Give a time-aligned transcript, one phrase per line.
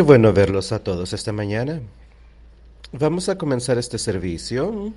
[0.00, 1.78] Qué bueno verlos a todos esta mañana.
[2.92, 4.94] Vamos a comenzar este servicio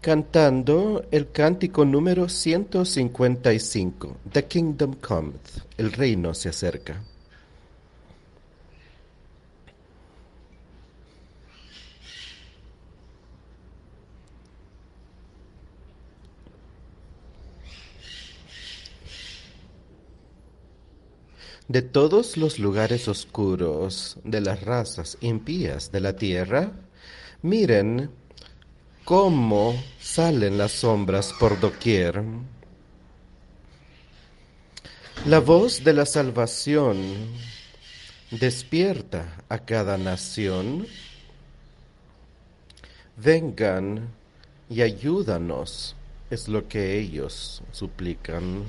[0.00, 7.04] cantando el cántico número 155, The Kingdom Cometh, el reino se acerca.
[21.68, 26.72] De todos los lugares oscuros de las razas impías de la tierra,
[27.42, 28.10] miren
[29.04, 32.22] cómo salen las sombras por doquier.
[35.26, 36.96] La voz de la salvación
[38.30, 40.86] despierta a cada nación.
[43.16, 44.08] Vengan
[44.68, 45.94] y ayúdanos,
[46.30, 48.64] es lo que ellos suplican.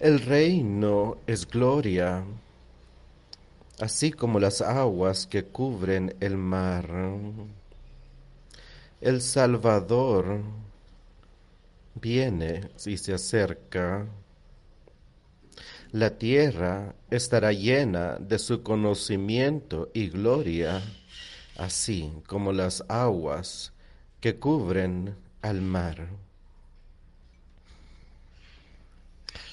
[0.00, 2.24] El reino es gloria,
[3.80, 6.88] así como las aguas que cubren el mar.
[9.02, 10.40] El Salvador
[11.96, 14.06] viene y se acerca.
[15.92, 20.80] La tierra estará llena de su conocimiento y gloria,
[21.58, 23.74] así como las aguas
[24.18, 26.08] que cubren al mar.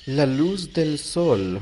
[0.07, 1.59] La luz del sol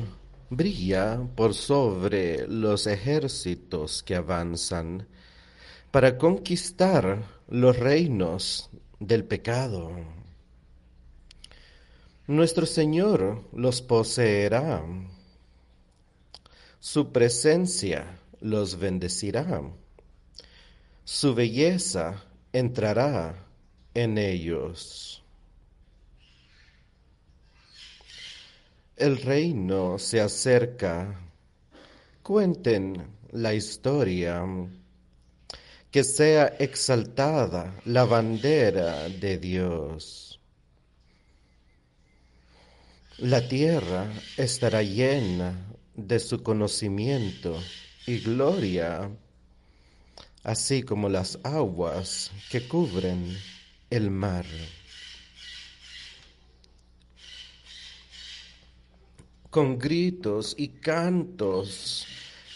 [0.51, 5.07] brilla por sobre los ejércitos que avanzan
[5.89, 9.93] para conquistar los reinos del pecado.
[12.27, 14.85] Nuestro Señor los poseerá.
[16.79, 19.63] Su presencia los bendecirá.
[21.03, 22.23] Su belleza
[22.53, 23.43] entrará
[23.95, 25.24] en ellos.
[28.97, 31.19] El reino se acerca.
[32.23, 34.41] Cuenten la historia.
[35.91, 40.39] Que sea exaltada la bandera de Dios.
[43.17, 45.53] La tierra estará llena
[45.93, 47.61] de su conocimiento
[48.07, 49.09] y gloria,
[50.43, 53.37] así como las aguas que cubren
[53.89, 54.45] el mar.
[59.55, 62.05] Con gritos y cantos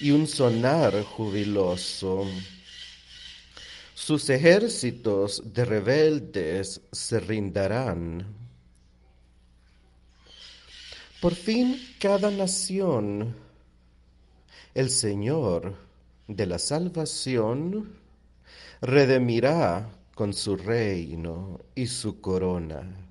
[0.01, 2.25] y un sonar jubiloso.
[3.93, 8.27] Sus ejércitos de rebeldes se rindarán.
[11.21, 13.33] Por fin cada nación,
[14.73, 15.77] el Señor
[16.27, 17.95] de la salvación,
[18.81, 23.08] redimirá con su reino y su corona.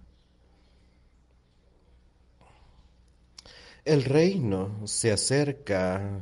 [3.89, 6.21] El reino se acerca.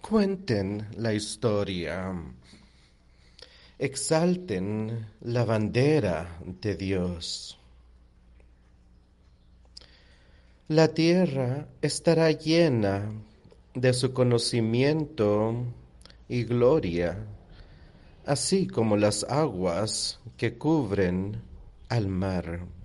[0.00, 2.12] Cuenten la historia.
[3.78, 7.56] Exalten la bandera de Dios.
[10.66, 13.12] La tierra estará llena
[13.72, 15.64] de su conocimiento
[16.28, 17.24] y gloria,
[18.26, 21.40] así como las aguas que cubren
[21.88, 22.79] al mar.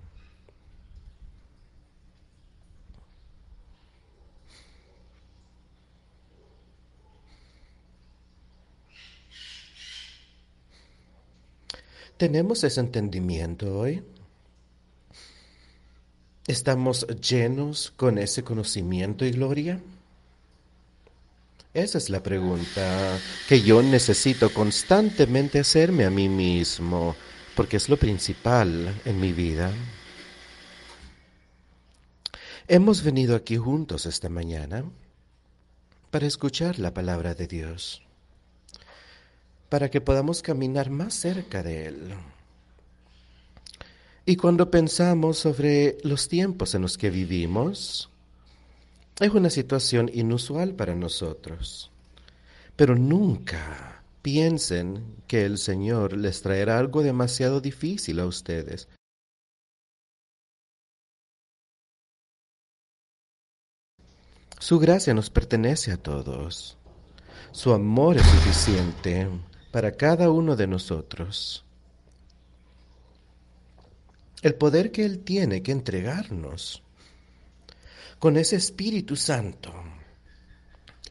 [12.18, 14.02] ¿Tenemos ese entendimiento hoy?
[16.48, 19.82] ¿Estamos llenos con ese conocimiento y gloria?
[21.74, 27.18] Esa es la pregunta que yo necesito constantemente hacerme a mí mismo,
[27.54, 29.74] porque es lo principal en mi vida.
[32.70, 34.86] Hemos venido aquí juntos esta mañana
[36.12, 38.05] para escuchar la palabra de Dios
[39.70, 42.14] para que podamos caminar más cerca de Él.
[44.26, 48.10] Y cuando pensamos sobre los tiempos en los que vivimos,
[49.20, 51.92] es una situación inusual para nosotros.
[52.76, 58.88] Pero nunca piensen que el Señor les traerá algo demasiado difícil a ustedes.
[64.60, 66.76] Su gracia nos pertenece a todos.
[67.52, 69.30] Su amor es suficiente
[69.76, 71.66] para cada uno de nosotros.
[74.42, 76.82] El poder que Él tiene que entregarnos
[78.18, 79.74] con ese Espíritu Santo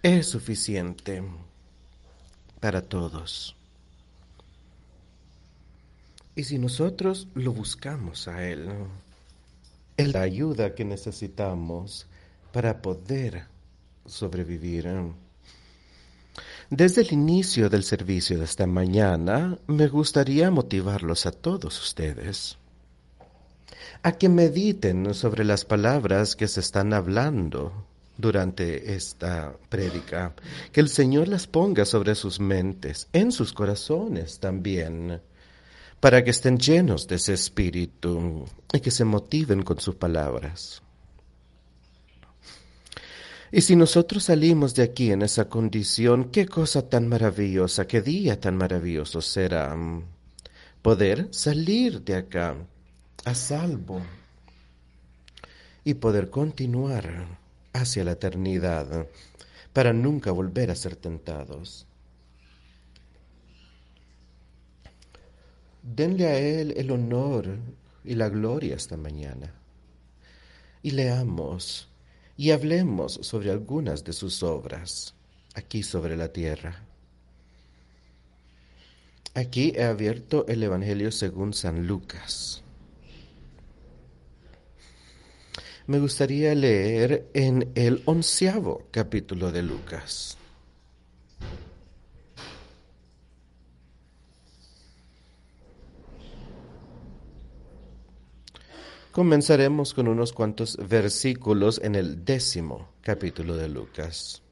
[0.02, 1.22] es suficiente
[2.58, 3.54] para todos.
[6.34, 8.66] Y si nosotros lo buscamos a Él,
[9.98, 12.06] Él la ayuda que necesitamos
[12.50, 13.44] para poder
[14.06, 14.88] sobrevivir.
[16.70, 22.58] Desde el inicio del servicio de esta mañana, me gustaría motivarlos a todos ustedes
[24.02, 27.86] a que mediten sobre las palabras que se están hablando
[28.16, 30.34] durante esta prédica,
[30.72, 35.20] que el Señor las ponga sobre sus mentes, en sus corazones también,
[36.00, 40.83] para que estén llenos de ese espíritu y que se motiven con sus palabras.
[43.54, 48.40] Y si nosotros salimos de aquí en esa condición, qué cosa tan maravillosa, qué día
[48.40, 49.76] tan maravilloso será
[50.82, 52.56] poder salir de acá
[53.24, 54.02] a salvo
[55.84, 57.38] y poder continuar
[57.72, 59.06] hacia la eternidad
[59.72, 61.86] para nunca volver a ser tentados.
[65.80, 67.56] Denle a Él el honor
[68.02, 69.54] y la gloria esta mañana.
[70.82, 71.93] Y leamos
[72.36, 75.14] y hablemos sobre algunas de sus obras
[75.54, 76.84] aquí sobre la tierra.
[79.34, 82.64] Aquí he abierto el Evangelio según San Lucas.
[85.86, 90.38] me gustaría leer en el onceavo capítulo de Lucas.
[99.14, 104.42] Comenzaremos con unos cuantos versículos en el décimo capítulo de Lucas.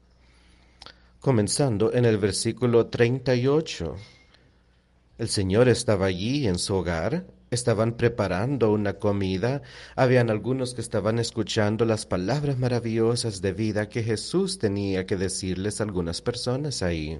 [1.19, 3.97] Comenzando en el versículo 38.
[5.17, 9.61] El Señor estaba allí en su hogar estaban preparando una comida,
[9.95, 15.79] habían algunos que estaban escuchando las palabras maravillosas de vida que Jesús tenía que decirles
[15.79, 17.19] a algunas personas ahí.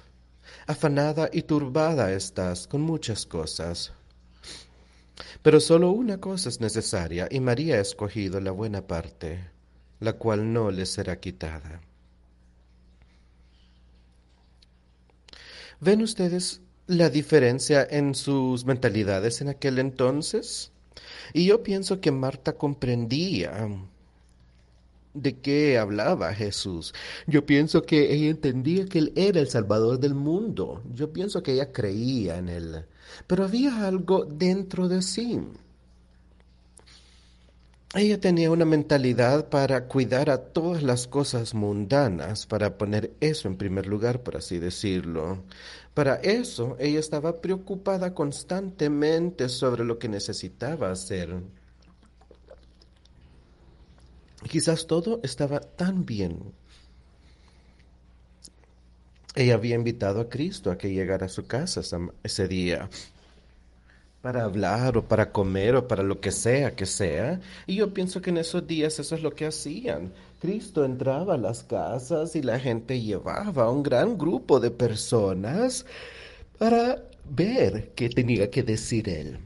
[0.67, 3.93] afanada y turbada estás con muchas cosas.
[5.41, 9.39] Pero solo una cosa es necesaria, y María ha escogido la buena parte,
[9.99, 11.81] la cual no le será quitada.
[15.79, 20.71] ¿Ven ustedes la diferencia en sus mentalidades en aquel entonces?
[21.33, 23.67] Y yo pienso que Marta comprendía
[25.13, 26.93] de qué hablaba Jesús.
[27.27, 30.81] Yo pienso que ella entendía que Él era el Salvador del mundo.
[30.93, 32.85] Yo pienso que ella creía en Él.
[33.27, 35.41] Pero había algo dentro de sí
[37.93, 43.57] ella tenía una mentalidad para cuidar a todas las cosas mundanas, para poner eso en
[43.57, 45.43] primer lugar, por así decirlo.
[45.93, 51.41] Para eso ella estaba preocupada constantemente sobre lo que necesitaba hacer.
[54.49, 56.53] Quizás todo estaba tan bien.
[59.35, 61.81] Ella había invitado a Cristo a que llegara a su casa
[62.23, 62.89] ese día
[64.21, 67.39] para hablar o para comer o para lo que sea que sea.
[67.65, 70.13] Y yo pienso que en esos días eso es lo que hacían.
[70.39, 75.85] Cristo entraba a las casas y la gente llevaba a un gran grupo de personas
[76.57, 79.39] para ver qué tenía que decir él.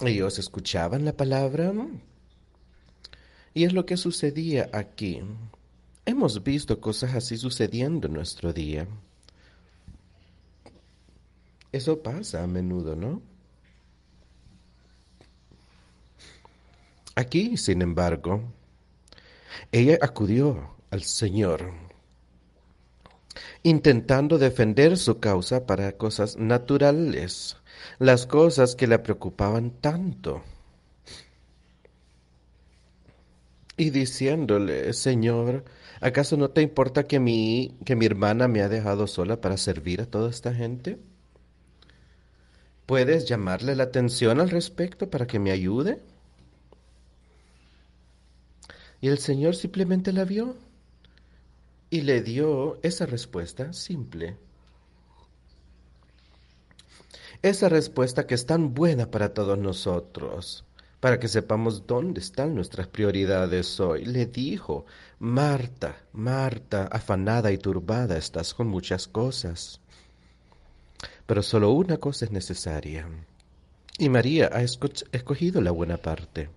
[0.00, 1.72] Ellos escuchaban la palabra
[3.58, 5.20] y es lo que sucedía aquí.
[6.06, 8.86] Hemos visto cosas así sucediendo en nuestro día.
[11.72, 13.20] Eso pasa a menudo, ¿no?
[17.16, 18.44] Aquí, sin embargo,
[19.72, 21.72] ella acudió al Señor,
[23.64, 27.56] intentando defender su causa para cosas naturales,
[27.98, 30.44] las cosas que le preocupaban tanto.
[33.78, 35.64] Y diciéndole, Señor,
[36.00, 40.00] ¿acaso no te importa que mi, que mi hermana me ha dejado sola para servir
[40.00, 40.98] a toda esta gente?
[42.86, 46.02] ¿Puedes llamarle la atención al respecto para que me ayude?
[49.00, 50.56] Y el Señor simplemente la vio
[51.88, 54.36] y le dio esa respuesta simple.
[57.42, 60.64] Esa respuesta que es tan buena para todos nosotros,
[61.00, 64.04] para que sepamos dónde están nuestras prioridades hoy.
[64.04, 64.86] Le dijo,
[65.18, 69.80] Marta, Marta, afanada y turbada estás con muchas cosas
[71.28, 73.06] pero solo una cosa es necesaria.
[73.98, 76.48] Y María ha escogido la buena parte,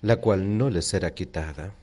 [0.00, 1.74] la cual no le será quitada.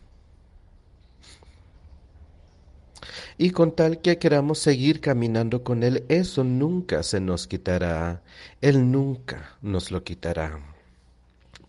[3.38, 8.24] Y con tal que queramos seguir caminando con Él, eso nunca se nos quitará.
[8.62, 10.71] Él nunca nos lo quitará.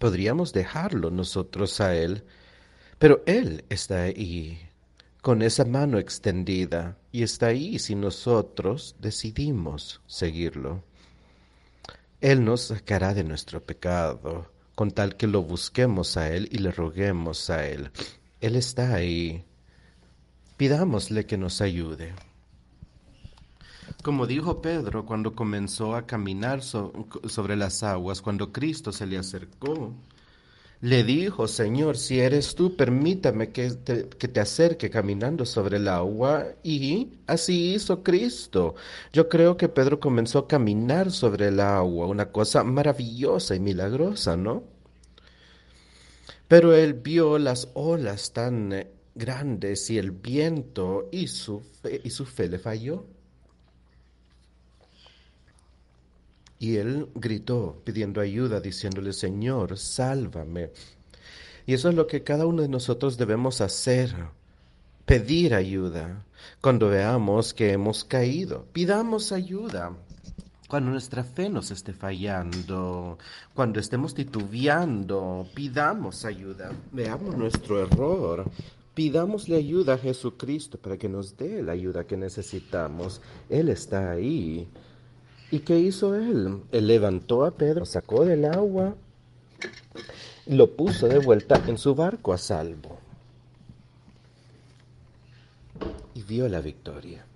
[0.03, 2.25] Podríamos dejarlo nosotros a Él,
[2.99, 4.59] pero Él está ahí,
[5.21, 10.83] con esa mano extendida, y está ahí si nosotros decidimos seguirlo.
[12.21, 16.73] Él nos sacará de nuestro pecado, con tal que lo busquemos a Él y le
[16.73, 17.93] roguemos a Él.
[18.41, 19.45] Él está ahí.
[20.57, 22.13] Pidámosle que nos ayude.
[24.03, 29.95] Como dijo Pedro cuando comenzó a caminar sobre las aguas, cuando Cristo se le acercó,
[30.83, 35.87] le dijo, Señor, si eres tú, permítame que te, que te, acerque caminando sobre el
[35.87, 36.47] agua.
[36.65, 38.75] Y así hizo Cristo.
[39.13, 44.37] Yo creo que Pedro comenzó a caminar sobre el agua, una cosa maravillosa y milagrosa,
[44.37, 44.65] ¿no?
[46.49, 51.63] Pero él vio las olas tan eh, grandes y el viento y su
[52.05, 53.07] y su fe le falló.
[56.63, 60.71] Y él gritó pidiendo ayuda, diciéndole, Señor, sálvame.
[61.67, 64.15] Y eso es lo que cada uno de nosotros debemos hacer,
[65.05, 66.25] pedir ayuda.
[66.61, 69.97] Cuando veamos que hemos caído, pidamos ayuda.
[70.69, 73.19] Cuando nuestra fe nos esté fallando,
[73.55, 76.71] cuando estemos titubeando, pidamos ayuda.
[76.93, 78.49] Veamos nuestro error.
[78.95, 83.21] Pidámosle ayuda a Jesucristo para que nos dé la ayuda que necesitamos.
[83.51, 84.69] Él está ahí.
[85.53, 86.63] ¿Y qué hizo él?
[86.73, 88.95] Él levantó a Pedro, sacó del agua,
[90.47, 92.99] lo puso de vuelta en su barco a salvo.
[96.15, 97.27] Y vio la victoria.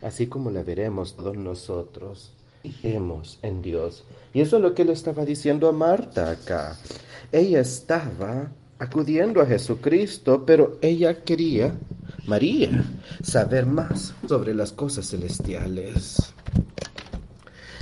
[0.00, 2.30] Así como la veremos todos nosotros.
[2.84, 4.04] Hemos en Dios.
[4.32, 6.78] Y eso es lo que él estaba diciendo a Marta acá.
[7.32, 11.74] Ella estaba acudiendo a Jesucristo, pero ella quería
[12.26, 12.84] María
[13.22, 16.32] saber más sobre las cosas celestiales.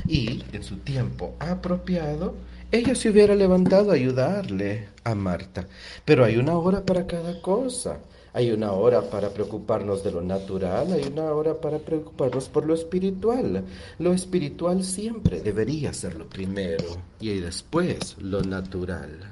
[0.07, 2.35] Y en su tiempo apropiado,
[2.71, 5.67] ella se hubiera levantado a ayudarle a Marta.
[6.05, 7.99] Pero hay una hora para cada cosa.
[8.35, 12.73] Hay una hora para preocuparnos de lo natural, hay una hora para preocuparnos por lo
[12.73, 13.65] espiritual.
[13.99, 19.32] Lo espiritual siempre debería ser lo primero y después lo natural.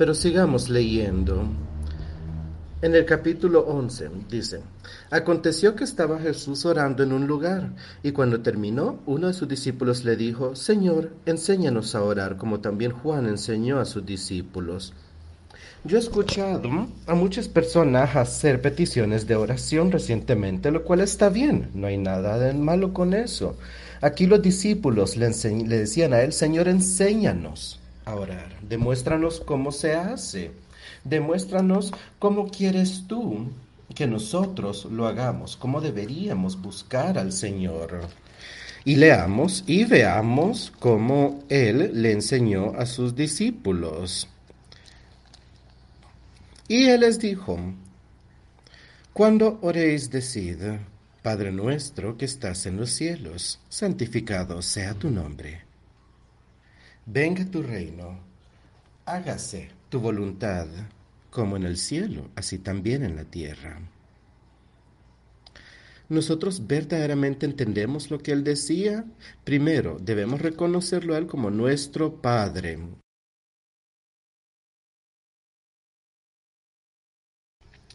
[0.00, 1.44] Pero sigamos leyendo.
[2.80, 4.62] En el capítulo 11 dice,
[5.10, 10.06] Aconteció que estaba Jesús orando en un lugar, y cuando terminó, uno de sus discípulos
[10.06, 14.94] le dijo, Señor, enséñanos a orar, como también Juan enseñó a sus discípulos.
[15.84, 16.62] Yo he escuchado
[17.06, 22.38] a muchas personas hacer peticiones de oración recientemente, lo cual está bien, no hay nada
[22.38, 23.58] de malo con eso.
[24.00, 27.79] Aquí los discípulos le, le decían a él, Señor, enséñanos
[28.14, 28.56] orar.
[28.62, 30.52] Demuéstranos cómo se hace.
[31.04, 33.50] Demuéstranos cómo quieres tú
[33.94, 38.02] que nosotros lo hagamos, cómo deberíamos buscar al Señor.
[38.84, 44.28] Y leamos y veamos cómo Él le enseñó a sus discípulos.
[46.68, 47.58] Y Él les dijo,
[49.12, 50.58] cuando oréis, decid,
[51.22, 55.69] Padre nuestro que estás en los cielos, santificado sea tu nombre
[57.06, 58.18] Venga tu reino,
[59.04, 60.66] hágase tu voluntad,
[61.30, 63.80] como en el cielo, así también en la tierra.
[66.08, 69.04] ¿Nosotros verdaderamente entendemos lo que Él decía?
[69.44, 72.78] Primero, debemos reconocerlo a Él como nuestro Padre.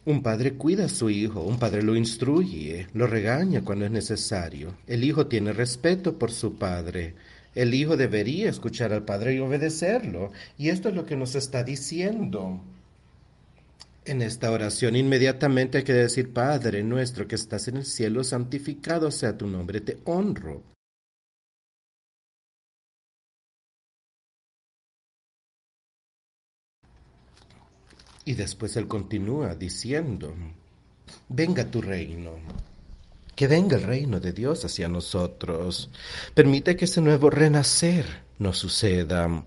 [0.06, 4.76] Un padre cuida a su hijo, un padre lo instruye, lo regaña cuando es necesario.
[4.86, 7.16] El hijo tiene respeto por su padre.
[7.56, 10.30] El Hijo debería escuchar al Padre y obedecerlo.
[10.58, 12.60] Y esto es lo que nos está diciendo.
[14.04, 19.10] En esta oración inmediatamente hay que decir, Padre nuestro que estás en el cielo, santificado
[19.10, 20.62] sea tu nombre, te honro.
[28.26, 30.34] Y después él continúa diciendo,
[31.30, 32.32] venga tu reino.
[33.36, 35.90] Que venga el reino de Dios hacia nosotros.
[36.34, 38.06] Permite que ese nuevo renacer
[38.38, 39.44] nos suceda.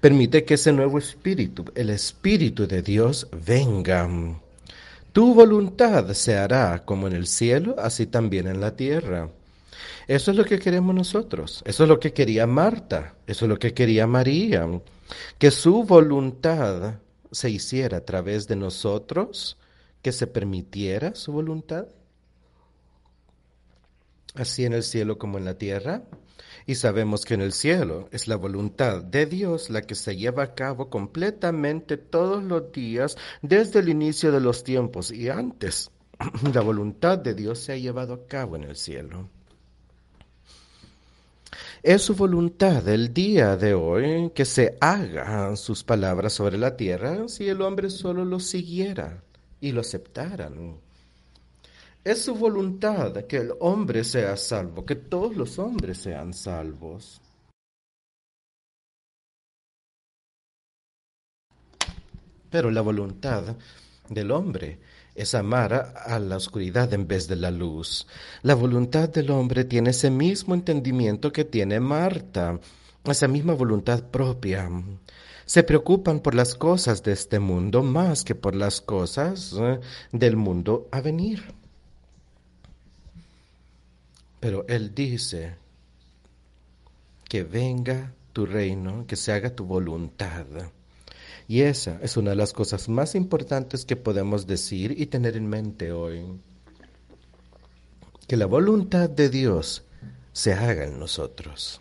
[0.00, 4.08] Permite que ese nuevo espíritu, el espíritu de Dios, venga.
[5.12, 9.28] Tu voluntad se hará como en el cielo, así también en la tierra.
[10.06, 11.62] Eso es lo que queremos nosotros.
[11.66, 13.14] Eso es lo que quería Marta.
[13.26, 14.68] Eso es lo que quería María.
[15.38, 17.00] Que su voluntad
[17.32, 19.56] se hiciera a través de nosotros,
[20.02, 21.86] que se permitiera su voluntad
[24.34, 26.02] así en el cielo como en la tierra.
[26.66, 30.44] Y sabemos que en el cielo es la voluntad de Dios la que se lleva
[30.44, 35.90] a cabo completamente todos los días desde el inicio de los tiempos y antes.
[36.54, 39.28] La voluntad de Dios se ha llevado a cabo en el cielo.
[41.82, 47.28] Es su voluntad el día de hoy que se hagan sus palabras sobre la tierra
[47.28, 49.22] si el hombre solo lo siguiera
[49.60, 50.50] y lo aceptara.
[52.04, 57.22] Es su voluntad que el hombre sea salvo, que todos los hombres sean salvos.
[62.50, 63.56] Pero la voluntad
[64.10, 64.80] del hombre
[65.14, 68.06] es amar a la oscuridad en vez de la luz.
[68.42, 72.60] La voluntad del hombre tiene ese mismo entendimiento que tiene Marta,
[73.04, 74.70] esa misma voluntad propia.
[75.46, 79.80] Se preocupan por las cosas de este mundo más que por las cosas eh,
[80.12, 81.63] del mundo a venir.
[84.44, 85.54] Pero Él dice
[87.26, 90.44] que venga tu reino, que se haga tu voluntad.
[91.48, 95.46] Y esa es una de las cosas más importantes que podemos decir y tener en
[95.46, 96.26] mente hoy.
[98.28, 99.82] Que la voluntad de Dios
[100.34, 101.80] se haga en nosotros.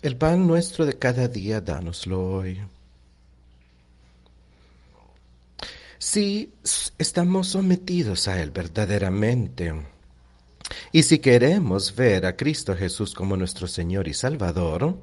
[0.00, 2.60] El pan nuestro de cada día, dánoslo hoy.
[5.98, 6.52] Si
[6.98, 9.95] estamos sometidos a Él verdaderamente,
[10.92, 14.96] y si queremos ver a Cristo Jesús como nuestro Señor y Salvador,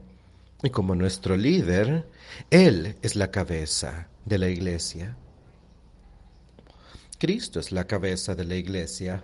[0.63, 2.07] y como nuestro líder,
[2.49, 5.17] Él es la cabeza de la iglesia.
[7.19, 9.23] Cristo es la cabeza de la iglesia.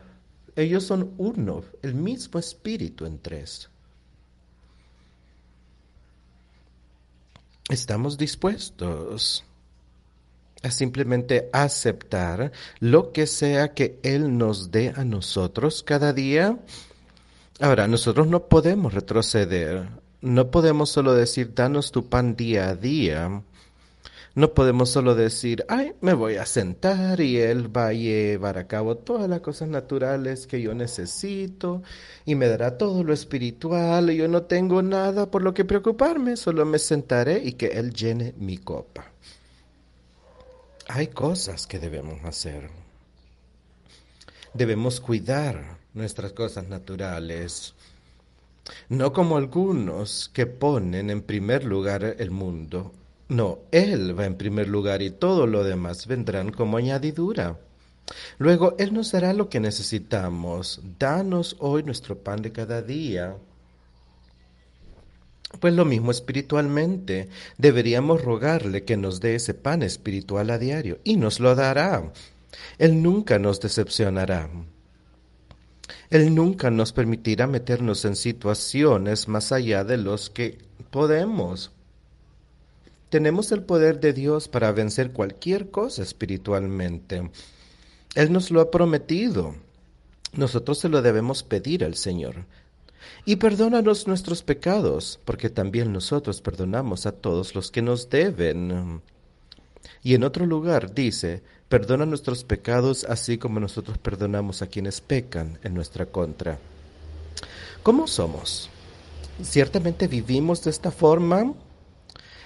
[0.55, 3.69] Ellos son uno, el mismo espíritu en tres.
[7.69, 9.45] Estamos dispuestos
[10.63, 16.59] a simplemente aceptar lo que sea que Él nos dé a nosotros cada día.
[17.59, 19.87] Ahora, nosotros no podemos retroceder
[20.21, 23.41] no podemos solo decir, danos tu pan día a día.
[24.35, 28.67] No podemos solo decir, ay, me voy a sentar y Él va a llevar a
[28.67, 31.83] cabo todas las cosas naturales que yo necesito
[32.25, 36.35] y me dará todo lo espiritual y yo no tengo nada por lo que preocuparme,
[36.35, 39.11] solo me sentaré y que Él llene mi copa.
[40.89, 42.69] Hay cosas que debemos hacer.
[44.53, 47.73] Debemos cuidar nuestras cosas naturales
[48.89, 52.91] no como algunos que ponen en primer lugar el mundo.
[53.27, 57.57] No, Él va en primer lugar y todo lo demás vendrán como añadidura.
[58.39, 60.81] Luego Él nos dará lo que necesitamos.
[60.97, 63.35] Danos hoy nuestro pan de cada día.
[65.59, 67.29] Pues lo mismo espiritualmente.
[67.57, 72.11] Deberíamos rogarle que nos dé ese pan espiritual a diario y nos lo dará.
[72.77, 74.49] Él nunca nos decepcionará.
[76.09, 80.57] Él nunca nos permitirá meternos en situaciones más allá de los que
[80.91, 81.71] podemos.
[83.09, 87.31] Tenemos el poder de Dios para vencer cualquier cosa espiritualmente.
[88.15, 89.55] Él nos lo ha prometido.
[90.33, 92.45] Nosotros se lo debemos pedir al Señor.
[93.25, 99.01] Y perdónanos nuestros pecados, porque también nosotros perdonamos a todos los que nos deben.
[100.03, 105.59] Y en otro lugar dice, Perdona nuestros pecados así como nosotros perdonamos a quienes pecan
[105.63, 106.57] en nuestra contra.
[107.83, 108.71] ¿Cómo somos?
[109.43, 111.53] ¿Ciertamente vivimos de esta forma?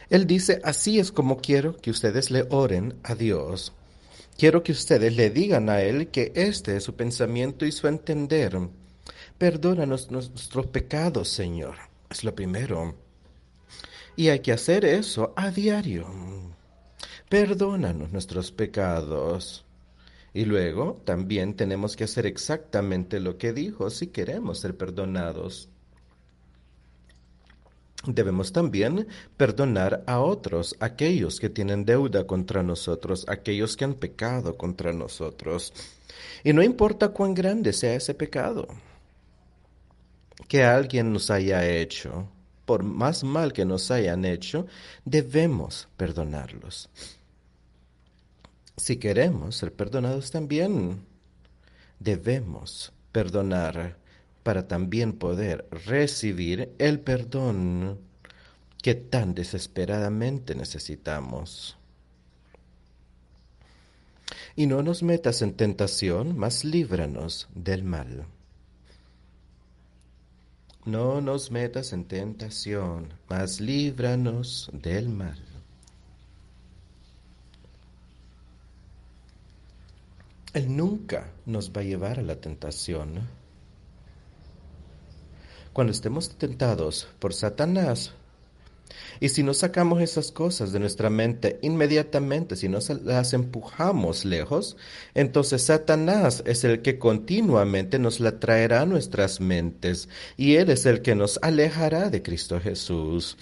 [0.09, 3.71] Él dice, así es como quiero que ustedes le oren a Dios.
[4.37, 8.59] Quiero que ustedes le digan a Él que este es su pensamiento y su entender.
[9.43, 11.75] Perdónanos nuestros pecados, Señor.
[12.09, 12.95] Es lo primero.
[14.15, 16.07] Y hay que hacer eso a diario
[17.27, 19.65] perdónanos nuestros pecados.
[20.33, 25.67] Y luego también tenemos que hacer exactamente lo que dijo si queremos ser perdonados.
[28.07, 34.55] Debemos también perdonar a otros, aquellos que tienen deuda contra nosotros, aquellos que han pecado
[34.55, 35.73] contra nosotros.
[36.45, 38.69] Y no importa cuán grande sea ese pecado
[40.53, 42.29] que alguien nos haya hecho,
[42.65, 44.67] por más mal que nos hayan hecho,
[45.03, 46.89] debemos perdonarlos
[48.77, 51.05] si queremos ser perdonados también,
[51.99, 53.97] debemos perdonar
[54.43, 57.99] para también poder recibir el perdón
[58.81, 61.77] que tan desesperadamente necesitamos.
[64.55, 68.25] Y no nos metas en tentación, mas líbranos del mal.
[70.85, 75.39] No nos metas en tentación, mas líbranos del mal.
[80.53, 83.27] Él nunca nos va a llevar a la tentación.
[85.71, 88.13] Cuando estemos tentados por Satanás,
[89.19, 94.77] y si no sacamos esas cosas de nuestra mente inmediatamente, si no las empujamos lejos,
[95.13, 100.85] entonces Satanás es el que continuamente nos la traerá a nuestras mentes y Él es
[100.85, 103.37] el que nos alejará de Cristo Jesús.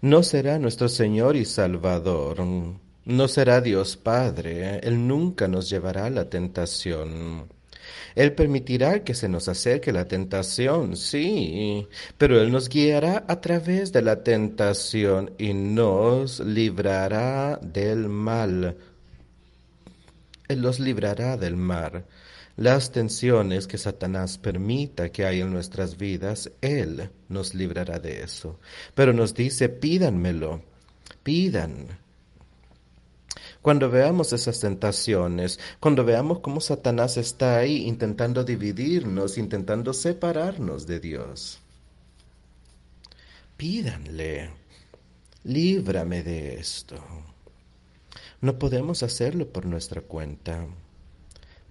[0.00, 2.44] No será nuestro Señor y Salvador.
[3.04, 4.78] No será Dios Padre.
[4.80, 7.57] Él nunca nos llevará a la tentación.
[8.18, 11.86] Él permitirá que se nos acerque la tentación, sí,
[12.18, 18.76] pero Él nos guiará a través de la tentación y nos librará del mal.
[20.48, 22.06] Él nos librará del mal.
[22.56, 28.58] Las tensiones que Satanás permita que hay en nuestras vidas, Él nos librará de eso.
[28.96, 30.60] Pero nos dice, pídanmelo,
[31.22, 31.86] pidan
[33.62, 41.00] cuando veamos esas tentaciones, cuando veamos cómo Satanás está ahí intentando dividirnos, intentando separarnos de
[41.00, 41.60] Dios,
[43.56, 44.50] pídanle,
[45.44, 46.96] líbrame de esto.
[48.40, 50.66] No podemos hacerlo por nuestra cuenta.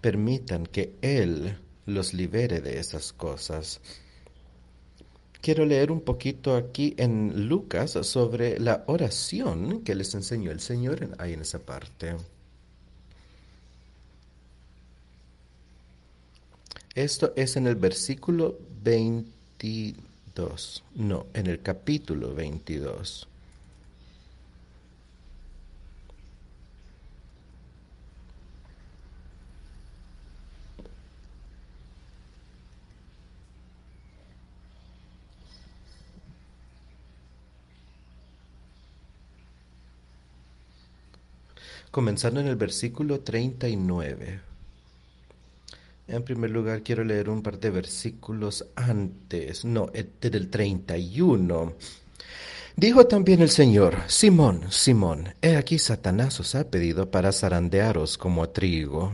[0.02, 3.80] Permitan que Él los libere de esas cosas
[5.41, 11.15] quiero leer un poquito aquí en Lucas sobre la oración que les enseñó el Señor
[11.17, 12.15] ahí en esa parte.
[16.95, 23.28] Esto es en el versículo 22, no, en el capítulo 22.
[41.91, 44.41] Comenzando en el versículo 39.
[46.08, 51.73] En primer lugar, quiero leer un par de versículos antes, no, desde el 31.
[52.78, 58.50] Dijo también el Señor, Simón, Simón, he aquí Satanás os ha pedido para zarandearos como
[58.50, 59.13] trigo.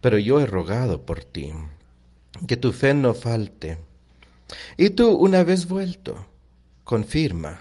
[0.00, 1.52] Pero yo he rogado por ti,
[2.46, 3.78] que tu fe no falte.
[4.76, 6.26] Y tú, una vez vuelto,
[6.82, 7.60] confirma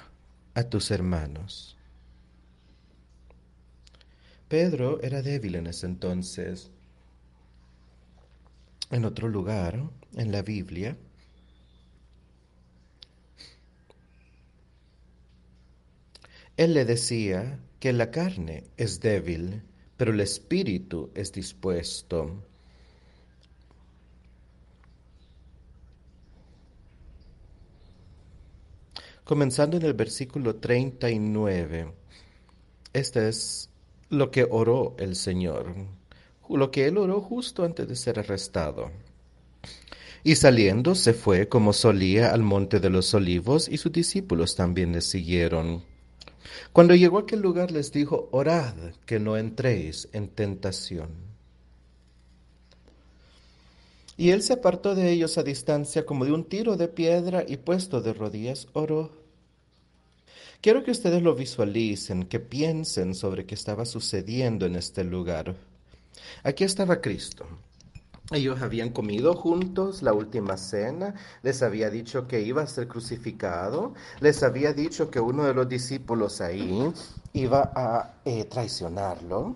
[0.56, 1.77] a tus hermanos.
[4.48, 6.72] Pedro era débil en ese entonces.
[8.90, 10.98] En otro lugar, en la Biblia,
[16.56, 19.64] él le decía que la carne es débil,
[19.98, 22.44] pero el espíritu es dispuesto.
[29.26, 31.92] Comenzando en el versículo 39,
[32.94, 33.67] este es
[34.10, 35.74] lo que oró el Señor,
[36.50, 38.91] lo que él oró justo antes de ser arrestado.
[40.24, 44.93] Y saliendo se fue como solía al monte de los olivos y sus discípulos también
[44.93, 45.84] le siguieron.
[46.74, 51.10] Cuando llegó a aquel lugar les dijo, orad que no entréis en tentación.
[54.15, 57.58] Y él se apartó de ellos a distancia como de un tiro de piedra y
[57.58, 59.12] puesto de rodillas oró
[60.62, 65.56] Quiero que ustedes lo visualicen, que piensen sobre qué estaba sucediendo en este lugar.
[66.43, 67.46] Aquí estaba Cristo.
[68.32, 73.93] Ellos habían comido juntos la última cena, les había dicho que iba a ser crucificado,
[74.20, 76.91] les había dicho que uno de los discípulos ahí
[77.32, 79.56] iba a eh, traicionarlo.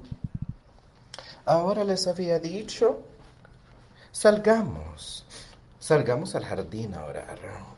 [1.45, 3.01] Ahora les había dicho,
[4.13, 5.25] salgamos,
[5.79, 7.70] salgamos al jardín a orar.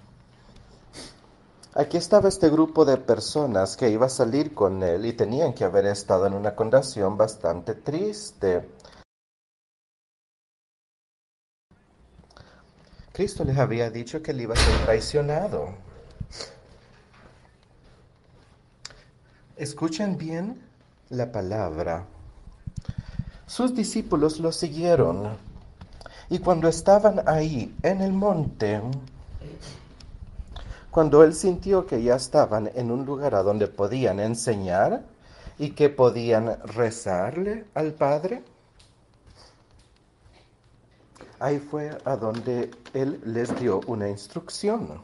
[1.76, 5.64] Aquí estaba este grupo de personas que iba a salir con él y tenían que
[5.64, 8.70] haber estado en una condición bastante triste.
[13.12, 15.70] Cristo les había dicho que él iba a ser traicionado.
[19.56, 20.62] Escuchen bien
[21.10, 22.06] la palabra.
[23.48, 25.38] Sus discípulos lo siguieron
[26.30, 28.80] y cuando estaban ahí en el monte,
[30.94, 35.04] cuando él sintió que ya estaban en un lugar a donde podían enseñar
[35.58, 38.44] y que podían rezarle al Padre,
[41.40, 45.02] ahí fue a donde él les dio una instrucción.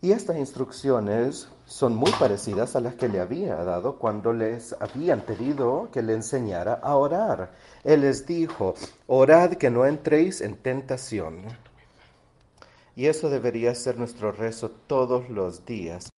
[0.00, 5.22] Y estas instrucciones son muy parecidas a las que le había dado cuando les habían
[5.22, 7.50] pedido que le enseñara a orar.
[7.82, 8.76] Él les dijo,
[9.08, 11.69] orad que no entréis en tentación.
[13.00, 16.10] Y eso debería ser nuestro rezo todos los días.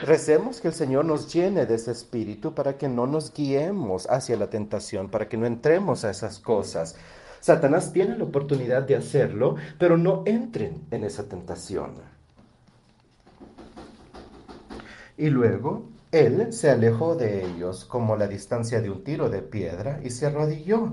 [0.00, 4.36] Recemos que el Señor nos llene de ese espíritu para que no nos guiemos hacia
[4.36, 6.96] la tentación, para que no entremos a esas cosas.
[7.38, 11.92] Satanás tiene la oportunidad de hacerlo, pero no entren en esa tentación.
[15.16, 20.00] Y luego él se alejó de ellos como la distancia de un tiro de piedra
[20.02, 20.92] y se arrodilló.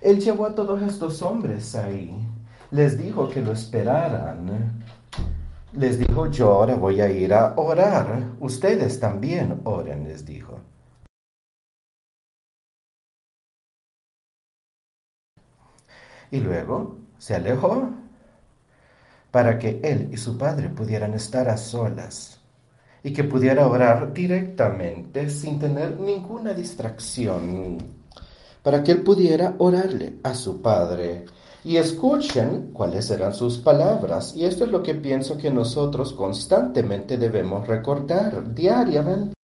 [0.00, 2.26] Él llevó a todos estos hombres ahí.
[2.70, 4.82] Les dijo que lo esperaran
[5.76, 8.34] les dijo, yo ahora voy a ir a orar.
[8.40, 10.60] Ustedes también oren, les dijo.
[16.30, 17.90] Y luego se alejó
[19.30, 22.40] para que él y su padre pudieran estar a solas
[23.02, 27.78] y que pudiera orar directamente sin tener ninguna distracción,
[28.62, 31.26] para que él pudiera orarle a su padre
[31.64, 34.36] y escuchen cuáles serán sus palabras.
[34.36, 39.34] Y esto es lo que pienso que nosotros constantemente debemos recordar diariamente.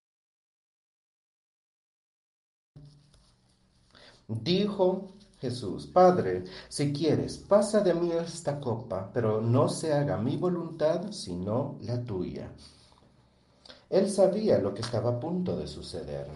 [4.29, 5.09] Dijo
[5.41, 11.11] Jesús, Padre, si quieres, pasa de mí esta copa, pero no se haga mi voluntad,
[11.11, 12.53] sino la tuya.
[13.89, 16.29] Él sabía lo que estaba a punto de suceder.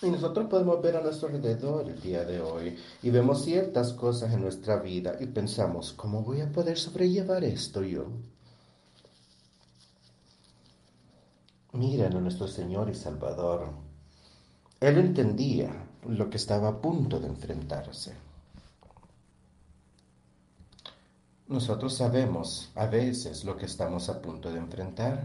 [0.00, 4.32] Y nosotros podemos ver a nuestro alrededor el día de hoy y vemos ciertas cosas
[4.32, 8.06] en nuestra vida y pensamos, ¿cómo voy a poder sobrellevar esto yo?
[11.72, 13.70] Miren a nuestro Señor y Salvador.
[14.80, 15.70] Él entendía
[16.06, 18.14] lo que estaba a punto de enfrentarse.
[21.48, 25.24] Nosotros sabemos a veces lo que estamos a punto de enfrentar.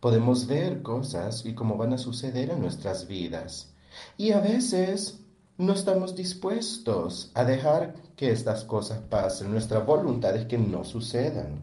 [0.00, 3.72] Podemos ver cosas y cómo van a suceder en nuestras vidas.
[4.16, 5.20] Y a veces
[5.58, 9.50] no estamos dispuestos a dejar que estas cosas pasen.
[9.50, 11.60] Nuestra voluntad es que no sucedan.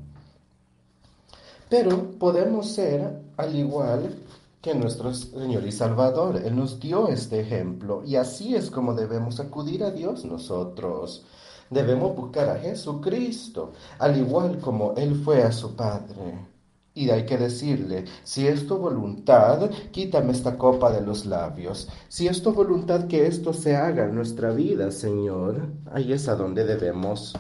[1.68, 4.16] Pero podemos ser al igual
[4.62, 6.38] que nuestro Señor y Salvador.
[6.38, 11.26] Él nos dio este ejemplo y así es como debemos acudir a Dios nosotros.
[11.70, 16.57] Debemos buscar a Jesucristo, al igual como Él fue a su Padre.
[16.98, 21.88] Y hay que decirle, si es tu voluntad, quítame esta copa de los labios.
[22.08, 26.36] Si es tu voluntad que esto se haga en nuestra vida, Señor, ahí es a
[26.36, 27.38] donde debemos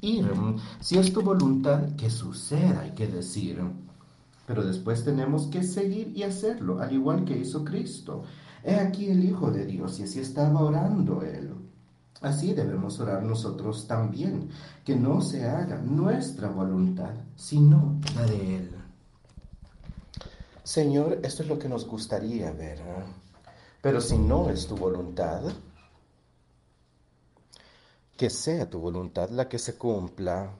[0.00, 0.24] ir.
[0.80, 3.60] Si es tu voluntad, que suceda, hay que decir.
[4.46, 8.22] Pero después tenemos que seguir y hacerlo, al igual que hizo Cristo.
[8.64, 11.52] He aquí el Hijo de Dios, y así estaba orando Él.
[12.20, 14.50] Así debemos orar nosotros también,
[14.84, 18.70] que no se haga nuestra voluntad, sino la de Él.
[20.62, 23.04] Señor, esto es lo que nos gustaría ver, ¿eh?
[23.80, 25.42] pero si no es tu voluntad,
[28.16, 30.50] que sea tu voluntad la que se cumpla.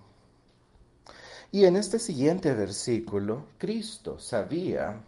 [1.52, 4.98] Y en este siguiente versículo, Cristo sabía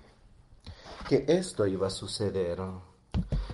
[1.09, 2.61] que esto iba a suceder.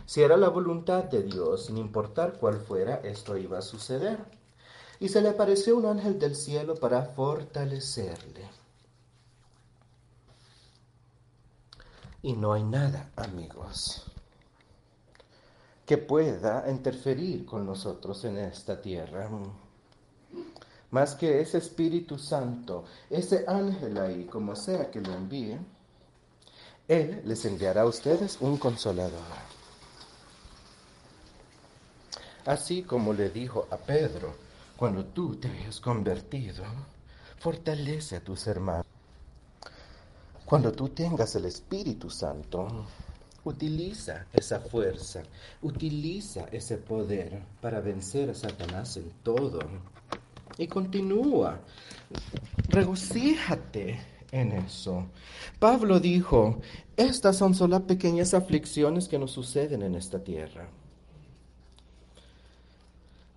[0.08, 4.18] Si era la voluntad de Dios, sin importar cuál fuera, esto iba a suceder.
[5.00, 8.48] Y se le apareció un ángel del cielo para fortalecerle.
[12.22, 14.02] Y no hay nada, amigos,
[15.84, 19.28] que pueda interferir con nosotros en esta tierra.
[20.90, 25.58] Más que ese Espíritu Santo, ese ángel ahí, como sea que lo envíe,
[26.88, 29.47] Él les enviará a ustedes un consolador.
[32.44, 34.34] Así como le dijo a Pedro,
[34.76, 36.64] cuando tú te hayas convertido,
[37.38, 38.86] fortalece a tus hermanos.
[40.44, 42.86] Cuando tú tengas el Espíritu Santo,
[43.44, 45.22] utiliza esa fuerza,
[45.62, 49.58] utiliza ese poder para vencer a Satanás en todo.
[50.56, 51.60] Y continúa,
[52.68, 55.06] regocíjate en eso.
[55.58, 56.60] Pablo dijo,
[56.96, 60.68] estas son solo pequeñas aflicciones que nos suceden en esta tierra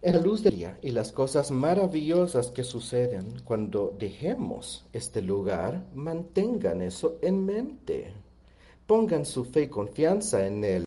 [0.01, 6.81] la luz del día y las cosas maravillosas que suceden cuando dejemos este lugar, mantengan
[6.81, 8.13] eso en mente.
[8.87, 10.85] Pongan su fe y confianza en Él.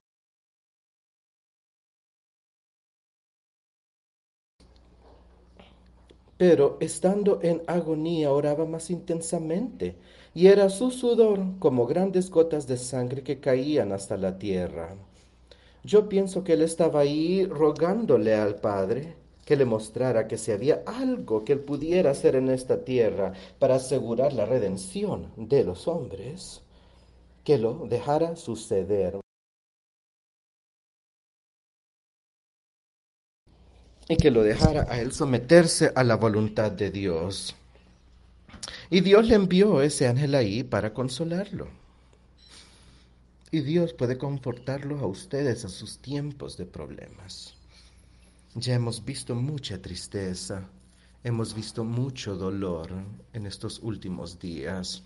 [6.36, 9.96] Pero estando en agonía oraba más intensamente,
[10.34, 14.96] y era su sudor como grandes gotas de sangre que caían hasta la tierra.
[15.84, 20.82] Yo pienso que él estaba ahí rogándole al Padre que le mostrara que si había
[20.86, 26.62] algo que él pudiera hacer en esta tierra para asegurar la redención de los hombres,
[27.44, 29.20] que lo dejara suceder.
[34.08, 37.54] Y que lo dejara a él someterse a la voluntad de Dios.
[38.88, 41.83] Y Dios le envió ese ángel ahí para consolarlo.
[43.54, 47.54] Y Dios puede confortarlos a ustedes a sus tiempos de problemas.
[48.56, 50.68] Ya hemos visto mucha tristeza,
[51.22, 52.90] hemos visto mucho dolor
[53.32, 55.04] en estos últimos días.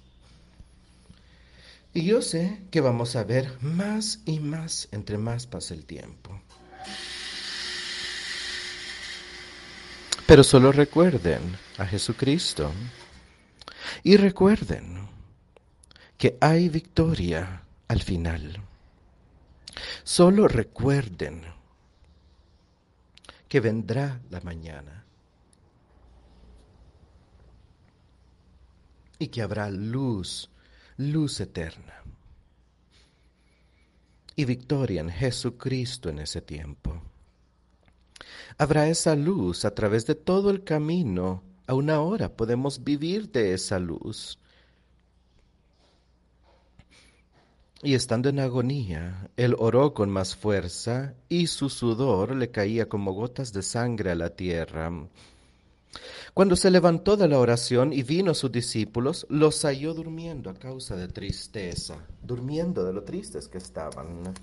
[1.93, 6.41] Y yo sé que vamos a ver más y más entre más pasa el tiempo.
[10.27, 11.43] Pero solo recuerden
[11.77, 12.73] a Jesucristo
[14.03, 15.07] y recuerden
[16.17, 18.63] que hay victoria al final.
[20.05, 21.43] Solo recuerden
[23.49, 25.05] que vendrá la mañana
[29.19, 30.51] y que habrá luz
[30.99, 32.03] luz eterna
[34.35, 37.01] y victoria en Jesucristo en ese tiempo.
[38.57, 41.43] Habrá esa luz a través de todo el camino.
[41.67, 44.39] A una hora podemos vivir de esa luz.
[47.81, 53.13] Y estando en agonía, él oró con más fuerza y su sudor le caía como
[53.13, 54.91] gotas de sangre a la tierra.
[56.35, 60.55] Cuando se levantó de la oración y vino a sus discípulos, los halló durmiendo a
[60.55, 64.35] causa de tristeza, durmiendo de lo tristes que estaban.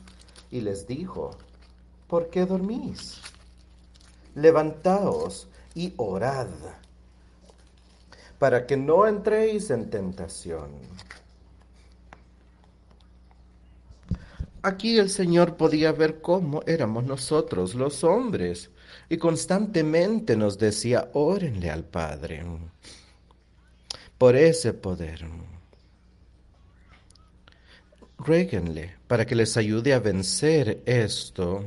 [0.50, 1.32] Y les dijo,
[2.08, 3.20] ¿por qué dormís?
[4.36, 6.48] Levantaos y orad,
[8.40, 10.70] para que no entréis en tentación.
[14.66, 18.72] Aquí el Señor podía ver cómo éramos nosotros los hombres
[19.10, 22.44] y constantemente nos decía, órenle al Padre
[24.18, 25.24] por ese poder.
[28.18, 31.64] Ruéguenle para que les ayude a vencer esto.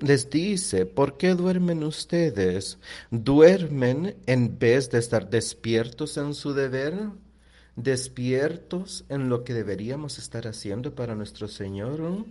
[0.00, 2.76] Les dice, ¿por qué duermen ustedes?
[3.10, 7.08] ¿Duermen en vez de estar despiertos en su deber?
[7.78, 12.24] ¿Despiertos en lo que deberíamos estar haciendo para nuestro Señor?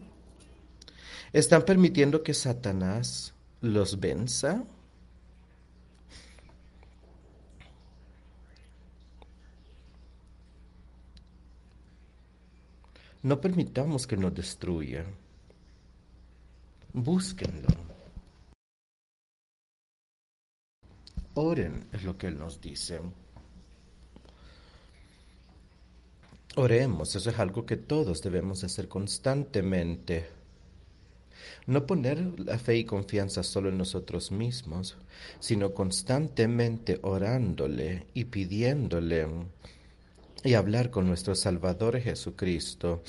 [1.32, 4.66] ¿Están permitiendo que Satanás los venza?
[13.24, 15.06] No permitamos que nos destruya.
[16.92, 17.70] Búsquenlo.
[21.36, 23.00] Oren, es lo que Él nos dice.
[26.60, 30.26] Oremos, eso es algo que todos debemos hacer constantemente.
[31.67, 34.98] No poner la fe y confianza solo en nosotros mismos,
[35.39, 39.28] sino constantemente orándole y pidiéndole
[40.43, 43.04] y hablar con nuestro Salvador Jesucristo.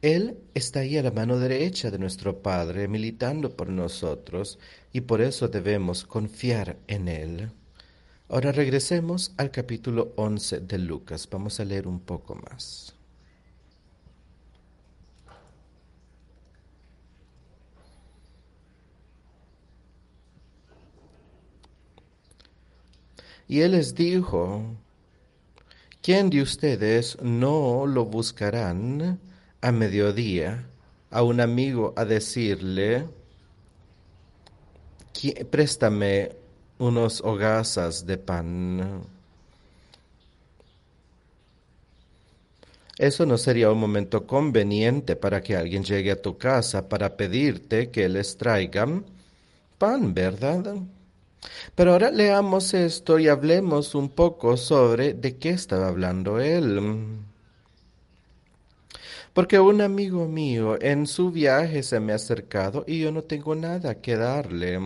[0.00, 4.58] Él está ahí a la mano derecha de nuestro Padre, militando por nosotros,
[4.94, 7.50] y por eso debemos confiar en Él.
[8.28, 11.28] Ahora regresemos al capítulo 11 de Lucas.
[11.30, 12.94] Vamos a leer un poco más.
[23.46, 24.64] Y él les dijo,
[26.00, 29.20] ¿quién de ustedes no lo buscarán
[29.60, 30.66] a mediodía
[31.10, 33.06] a un amigo a decirle,
[35.50, 36.43] préstame
[36.84, 39.02] unos hogazas de pan?
[42.98, 47.90] Eso no sería un momento conveniente para que alguien llegue a tu casa para pedirte
[47.90, 49.04] que les traigan
[49.78, 50.76] pan, ¿verdad?
[51.74, 56.80] Pero ahora leamos esto y hablemos un poco sobre de qué estaba hablando él.
[59.32, 63.56] Porque un amigo mío en su viaje se me ha acercado y yo no tengo
[63.56, 64.78] nada que darle.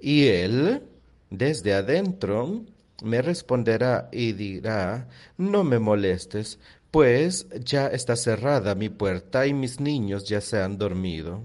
[0.00, 0.82] Y él,
[1.30, 2.64] desde adentro,
[3.02, 5.08] me responderá y dirá,
[5.38, 6.58] no me molestes,
[6.90, 11.40] pues ya está cerrada mi puerta y mis niños ya se han dormido.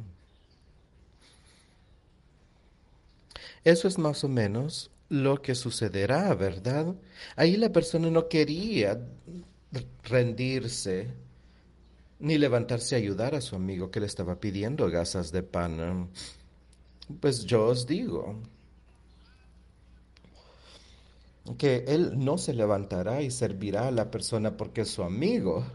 [3.64, 6.96] Eso es más o menos lo que sucederá, ¿verdad?
[7.36, 9.00] Ahí la persona no quería
[10.04, 11.08] rendirse
[12.20, 16.10] ni levantarse a ayudar a su amigo que le estaba pidiendo gasas de pan.
[17.20, 18.42] Pues yo os digo
[21.58, 25.66] que él no se levantará y servirá a la persona porque es su amigo,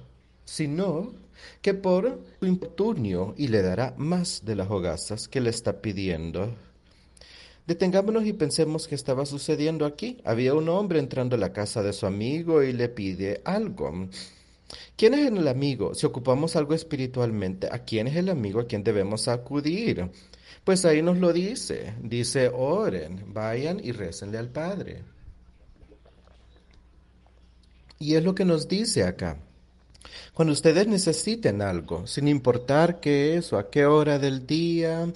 [0.45, 1.15] sino
[1.63, 6.55] que por infortunio y le dará más de las hogazas que le está pidiendo.
[7.67, 10.19] Detengámonos y pensemos qué estaba sucediendo aquí.
[10.25, 14.09] Había un hombre entrando a la casa de su amigo y le pide algo.
[14.97, 15.95] ¿Quién es el amigo?
[15.95, 20.11] Si ocupamos algo espiritualmente, ¿a quién es el amigo a quien debemos acudir?
[20.65, 21.95] Pues ahí nos lo dice.
[22.03, 25.05] Dice, oren, vayan y récenle al Padre.
[28.03, 29.37] Y es lo que nos dice acá.
[30.33, 35.13] Cuando ustedes necesiten algo, sin importar qué es o a qué hora del día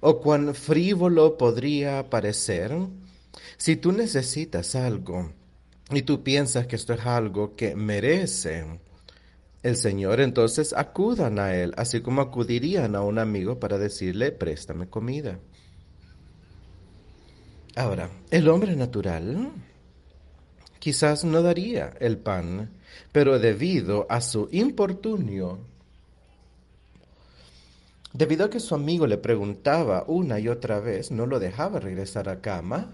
[0.00, 2.72] o cuán frívolo podría parecer,
[3.56, 5.32] si tú necesitas algo
[5.90, 8.64] y tú piensas que esto es algo que merece
[9.64, 14.88] el Señor, entonces acudan a Él, así como acudirían a un amigo para decirle, préstame
[14.88, 15.40] comida.
[17.74, 19.52] Ahora, el hombre natural
[20.80, 22.70] quizás no daría el pan,
[23.12, 25.60] pero debido a su importunio,
[28.12, 32.28] debido a que su amigo le preguntaba una y otra vez, no lo dejaba regresar
[32.28, 32.90] a cama,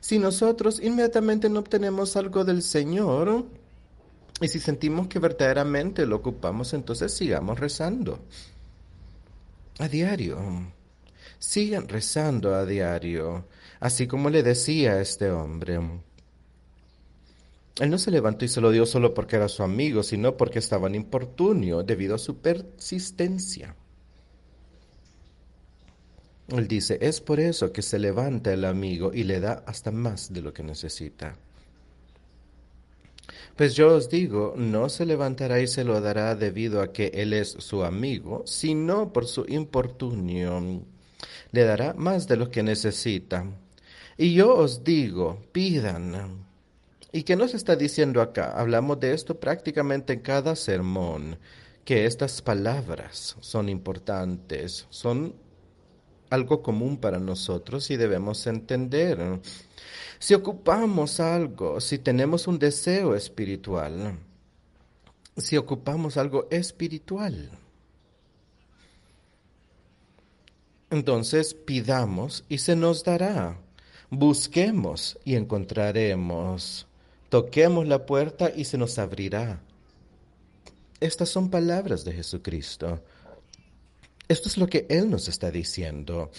[0.00, 3.46] si nosotros inmediatamente no obtenemos algo del Señor,
[4.40, 8.20] y si sentimos que verdaderamente lo ocupamos, entonces sigamos rezando.
[9.78, 10.38] A diario.
[11.38, 13.44] Sigan rezando a diario,
[13.80, 15.80] así como le decía este hombre.
[17.80, 20.58] Él no se levantó y se lo dio solo porque era su amigo, sino porque
[20.58, 23.76] estaba en importunio debido a su persistencia.
[26.48, 30.32] Él dice, es por eso que se levanta el amigo y le da hasta más
[30.32, 31.36] de lo que necesita.
[33.54, 37.32] Pues yo os digo, no se levantará y se lo dará debido a que él
[37.32, 40.82] es su amigo, sino por su importunio.
[41.52, 43.44] Le dará más de lo que necesita.
[44.18, 46.44] Y yo os digo, pidan.
[47.12, 48.50] ¿Y qué nos está diciendo acá?
[48.50, 51.38] Hablamos de esto prácticamente en cada sermón,
[51.84, 55.36] que estas palabras son importantes, son
[56.30, 59.40] algo común para nosotros y debemos entender.
[60.18, 64.18] Si ocupamos algo, si tenemos un deseo espiritual,
[65.36, 67.52] si ocupamos algo espiritual,
[70.90, 73.67] entonces pidamos y se nos dará.
[74.10, 76.86] Busquemos y encontraremos.
[77.28, 79.60] Toquemos la puerta y se nos abrirá.
[81.00, 83.02] Estas son palabras de Jesucristo.
[84.28, 86.30] Esto es lo que Él nos está diciendo.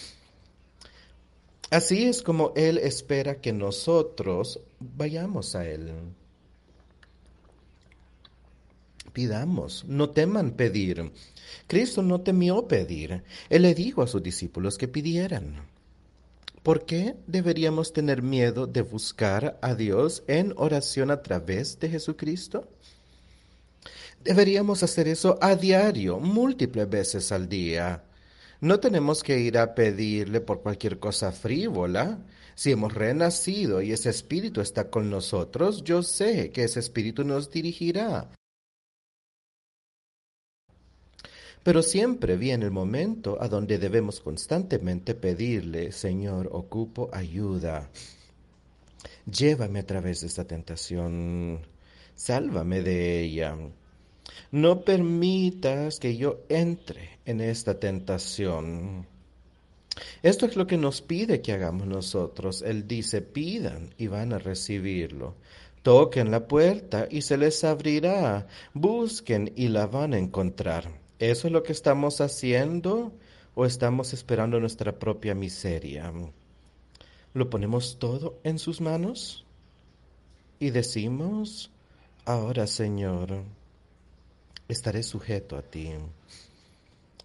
[1.70, 5.92] Así es como Él espera que nosotros vayamos a Él.
[9.12, 11.12] Pidamos, no teman pedir.
[11.66, 13.22] Cristo no temió pedir.
[13.48, 15.69] Él le dijo a sus discípulos que pidieran.
[16.62, 22.68] ¿Por qué deberíamos tener miedo de buscar a Dios en oración a través de Jesucristo?
[24.22, 28.04] Deberíamos hacer eso a diario, múltiples veces al día.
[28.60, 32.18] No tenemos que ir a pedirle por cualquier cosa frívola.
[32.54, 37.50] Si hemos renacido y ese espíritu está con nosotros, yo sé que ese espíritu nos
[37.50, 38.28] dirigirá.
[41.62, 47.90] Pero siempre viene el momento a donde debemos constantemente pedirle, Señor, ocupo ayuda.
[49.30, 51.60] Llévame a través de esta tentación.
[52.14, 53.56] Sálvame de ella.
[54.52, 59.06] No permitas que yo entre en esta tentación.
[60.22, 62.62] Esto es lo que nos pide que hagamos nosotros.
[62.62, 65.36] Él dice, pidan y van a recibirlo.
[65.82, 68.46] Toquen la puerta y se les abrirá.
[68.74, 70.99] Busquen y la van a encontrar.
[71.20, 73.12] ¿Eso es lo que estamos haciendo
[73.54, 76.10] o estamos esperando nuestra propia miseria?
[77.34, 79.44] ¿Lo ponemos todo en sus manos?
[80.58, 81.70] Y decimos,
[82.24, 83.42] ahora Señor,
[84.66, 85.90] estaré sujeto a ti.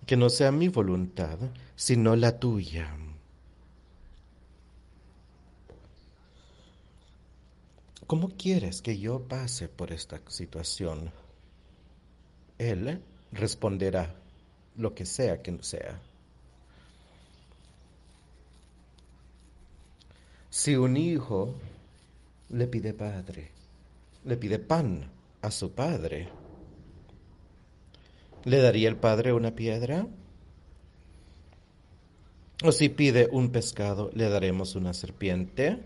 [0.06, 1.40] Que no sea mi voluntad,
[1.78, 2.98] sino la tuya.
[8.06, 11.12] ¿Cómo quieres que yo pase por esta situación?
[12.58, 13.02] Él
[13.36, 14.16] responderá
[14.78, 16.02] lo que sea que sea.
[20.50, 21.54] Si un hijo
[22.50, 23.52] le pide padre,
[24.24, 25.12] le pide pan
[25.42, 26.30] a su padre,
[28.46, 30.08] ¿Le daría el padre una piedra?
[32.64, 35.80] O si pide un pescado, le daremos una serpiente.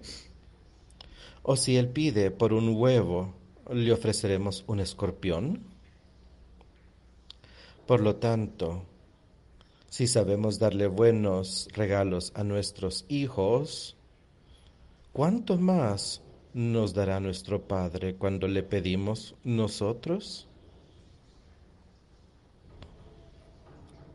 [1.41, 3.33] O si él pide por un huevo,
[3.71, 5.63] le ofreceremos un escorpión.
[7.89, 8.83] Por lo tanto,
[9.89, 13.97] si sabemos darle buenos regalos a nuestros hijos,
[15.11, 16.21] ¿cuánto más
[16.53, 20.47] nos dará nuestro Padre cuando le pedimos nosotros?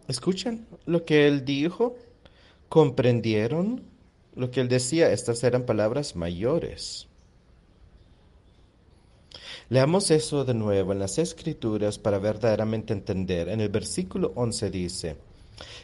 [0.07, 1.97] ¿Escuchan lo que él dijo?
[2.69, 3.83] ¿Comprendieron
[4.37, 5.11] lo que él decía?
[5.11, 7.09] Estas eran palabras mayores.
[9.71, 13.49] Leamos eso de nuevo en las Escrituras para verdaderamente entender.
[13.49, 15.17] En el versículo 11 dice,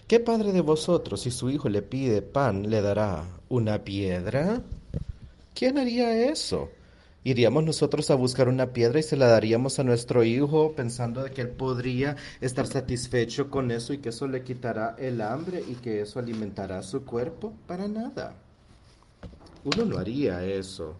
[0.06, 4.60] ¿qué padre de vosotros si su hijo le pide pan le dará una piedra?
[5.54, 6.68] ¿Quién haría eso?
[7.24, 11.30] ¿Iríamos nosotros a buscar una piedra y se la daríamos a nuestro hijo pensando de
[11.30, 15.74] que él podría estar satisfecho con eso y que eso le quitará el hambre y
[15.74, 17.54] que eso alimentará su cuerpo?
[17.66, 18.34] Para nada.
[19.64, 20.96] Uno no haría eso.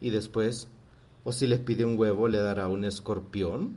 [0.00, 0.68] Y después,
[1.24, 3.76] o si les pide un huevo, le dará un escorpión.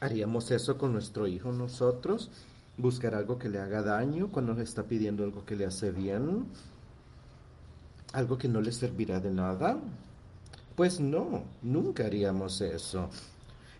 [0.00, 2.30] ¿Haríamos eso con nuestro hijo nosotros?
[2.76, 6.46] buscar algo que le haga daño cuando nos está pidiendo algo que le hace bien,
[8.12, 9.78] algo que no le servirá de nada.
[10.76, 13.10] Pues no, nunca haríamos eso.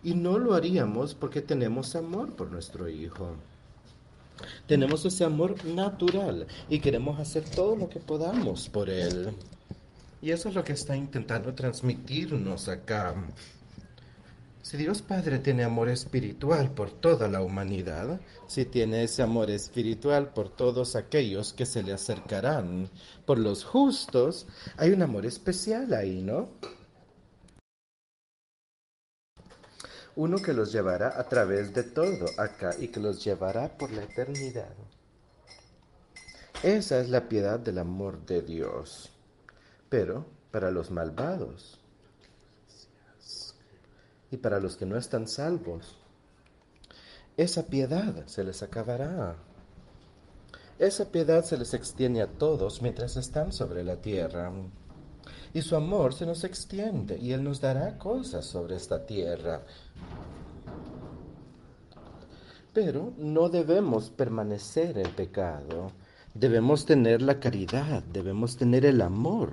[0.03, 3.35] Y no lo haríamos porque tenemos amor por nuestro hijo.
[4.67, 9.35] Tenemos ese amor natural y queremos hacer todo lo que podamos por él.
[10.21, 13.13] Y eso es lo que está intentando transmitirnos acá.
[14.61, 20.31] Si Dios Padre tiene amor espiritual por toda la humanidad, si tiene ese amor espiritual
[20.31, 22.89] por todos aquellos que se le acercarán,
[23.25, 26.47] por los justos, hay un amor especial ahí, ¿no?
[30.15, 34.03] Uno que los llevará a través de todo acá y que los llevará por la
[34.03, 34.73] eternidad.
[36.61, 39.11] Esa es la piedad del amor de Dios.
[39.89, 41.79] Pero para los malvados,
[44.33, 45.95] y para los que no están salvos.
[47.37, 49.35] Esa piedad se les acabará.
[50.79, 54.51] Esa piedad se les extiende a todos mientras están sobre la tierra.
[55.53, 59.61] Y su amor se nos extiende y Él nos dará cosas sobre esta tierra.
[62.73, 65.91] Pero no debemos permanecer en pecado.
[66.33, 69.51] Debemos tener la caridad, debemos tener el amor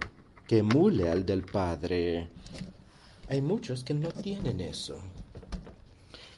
[0.49, 2.31] que emule al del Padre.
[3.29, 4.99] Hay muchos que no tienen eso.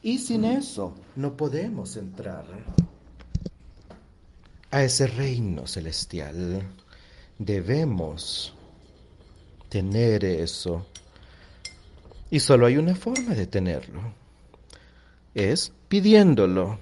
[0.02, 2.44] Y sin eso no podemos entrar
[4.72, 6.66] a ese reino celestial.
[7.38, 8.52] Debemos
[9.68, 10.84] tener eso.
[12.30, 14.21] Y solo hay una forma de tenerlo.
[15.34, 16.78] Es pidiéndolo,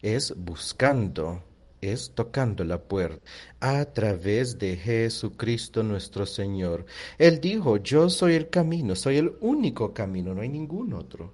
[0.00, 1.42] es buscando
[1.82, 3.20] es tocando la puerta
[3.60, 6.86] a través de Jesucristo nuestro Señor.
[7.18, 11.32] Él dijo, yo soy el camino, soy el único camino, no hay ningún otro.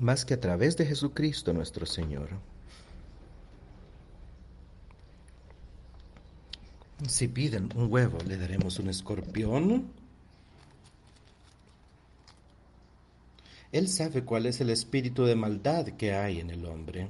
[0.00, 2.28] Más que a través de Jesucristo nuestro Señor.
[7.08, 9.90] Si piden un huevo, le daremos un escorpión.
[13.76, 17.08] Él sabe cuál es el espíritu de maldad que hay en el hombre.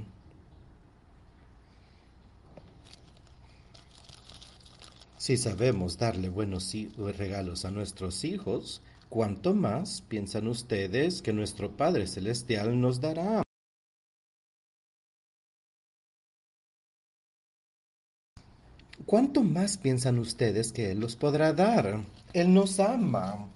[5.17, 6.75] Si sabemos darle buenos
[7.17, 13.45] regalos a nuestros hijos, ¿cuánto más piensan ustedes que nuestro Padre Celestial nos dará?
[19.05, 22.03] ¿Cuánto más piensan ustedes que Él los podrá dar?
[22.33, 23.53] Él nos ama.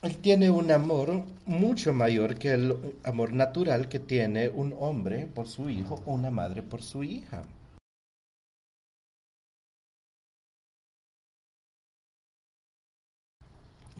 [0.00, 5.48] Él tiene un amor mucho mayor que el amor natural que tiene un hombre por
[5.48, 7.42] su hijo o una madre por su hija.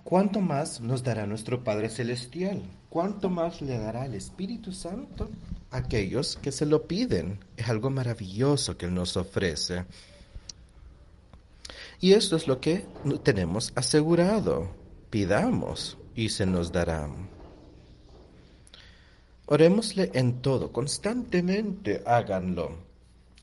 [0.05, 2.63] ¿Cuánto más nos dará nuestro Padre Celestial?
[2.89, 5.29] ¿Cuánto más le dará el Espíritu Santo
[5.71, 7.41] a aquellos que se lo piden?
[7.57, 9.85] Es algo maravilloso que Él nos ofrece.
[12.01, 12.87] Y esto es lo que
[13.25, 14.88] tenemos asegurado.
[15.11, 17.09] Pidamos y se nos dará.
[19.47, 22.77] Orémosle en todo, constantemente háganlo,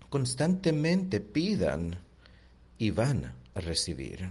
[0.09, 1.97] constantemente pidan
[2.78, 4.30] y van a recibir.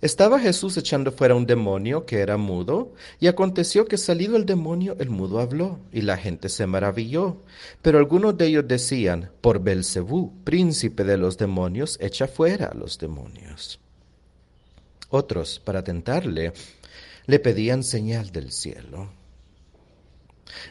[0.00, 4.96] Estaba Jesús echando fuera un demonio que era mudo, y aconteció que salido el demonio,
[5.00, 7.42] el mudo habló, y la gente se maravilló.
[7.82, 12.98] Pero algunos de ellos decían, por Belcebú, príncipe de los demonios, echa fuera a los
[12.98, 13.80] demonios.
[15.10, 16.52] Otros, para tentarle,
[17.26, 19.10] le pedían señal del cielo.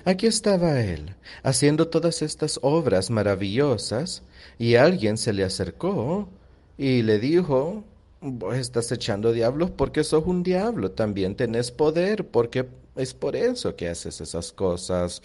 [0.05, 4.23] Aquí estaba él, haciendo todas estas obras maravillosas,
[4.57, 6.29] y alguien se le acercó
[6.77, 7.83] y le dijo,
[8.21, 13.75] Vos estás echando diablos porque sos un diablo, también tenés poder, porque es por eso
[13.75, 15.21] que haces esas cosas.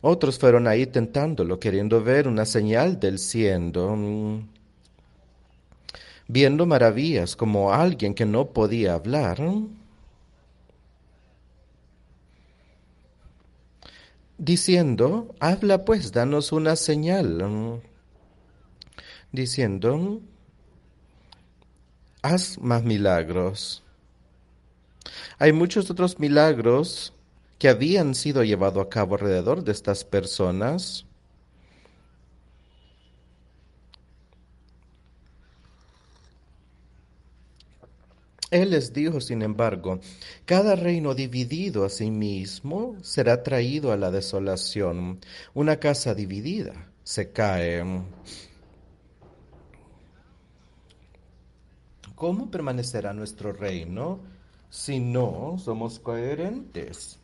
[0.00, 4.48] Otros fueron ahí tentándolo, queriendo ver una señal del cielo, mm,
[6.28, 9.40] viendo maravillas como alguien que no podía hablar.
[14.38, 17.80] Diciendo, habla pues, danos una señal.
[19.32, 20.20] diciendo,
[22.24, 23.82] haz más milagros.
[25.38, 27.12] Hay muchos otros milagros
[27.58, 31.04] que habían sido llevados a cabo alrededor de estas personas.
[38.50, 40.00] Él les dijo, sin embargo,
[40.46, 45.20] cada reino dividido a sí mismo será traído a la desolación.
[45.52, 47.84] Una casa dividida se cae.
[52.14, 54.20] ¿Cómo permanecerá nuestro reino
[54.70, 57.18] si no somos coherentes?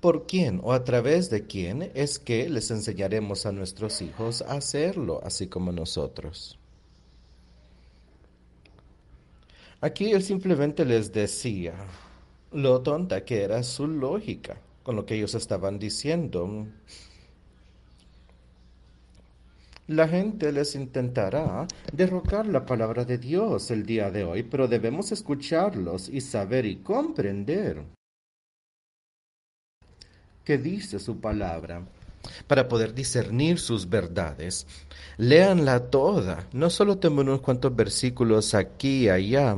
[0.00, 4.52] ¿Por quién o a través de quién es que les enseñaremos a nuestros hijos a
[4.54, 6.58] hacerlo, así como nosotros?
[9.80, 11.74] Aquí él simplemente les decía
[12.52, 16.68] lo tonta que era su lógica con lo que ellos estaban diciendo.
[19.88, 25.12] La gente les intentará derrocar la palabra de Dios el día de hoy, pero debemos
[25.12, 27.84] escucharlos y saber y comprender
[30.44, 31.86] qué dice su palabra
[32.48, 34.66] para poder discernir sus verdades.
[35.18, 39.54] Léanla toda, no solo tomen unos cuantos versículos aquí y allá,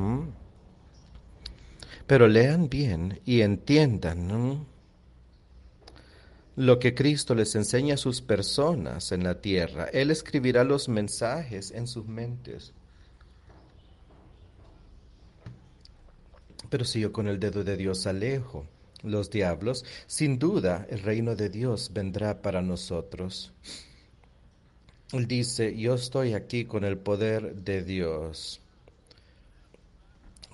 [2.07, 4.67] pero lean bien y entiendan
[6.59, 9.85] lo que Cristo les enseña a sus personas en la tierra.
[9.93, 12.73] Él escribirá los mensajes en sus mentes.
[16.69, 18.67] Pero si yo con el dedo de Dios alejo
[19.05, 23.53] los diablos, sin duda el reino de Dios vendrá para nosotros.
[25.13, 28.61] Él dice, yo estoy aquí con el poder de Dios.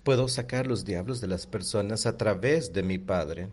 [0.03, 3.49] Puedo sacar los diablos de las personas a través de mi Padre.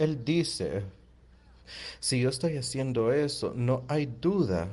[0.00, 0.82] Él dice,
[2.00, 4.70] si yo estoy haciendo eso, no hay duda.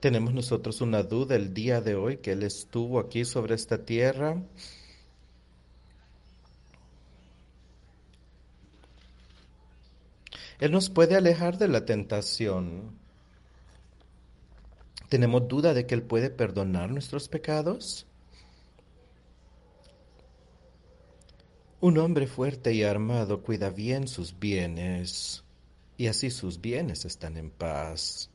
[0.00, 4.42] ¿Tenemos nosotros una duda el día de hoy que Él estuvo aquí sobre esta tierra?
[10.60, 12.98] Él nos puede alejar de la tentación.
[15.10, 18.06] ¿Tenemos duda de que Él puede perdonar nuestros pecados?
[21.82, 25.42] Un hombre fuerte y armado cuida bien sus bienes,
[25.96, 28.30] y así sus bienes están en paz.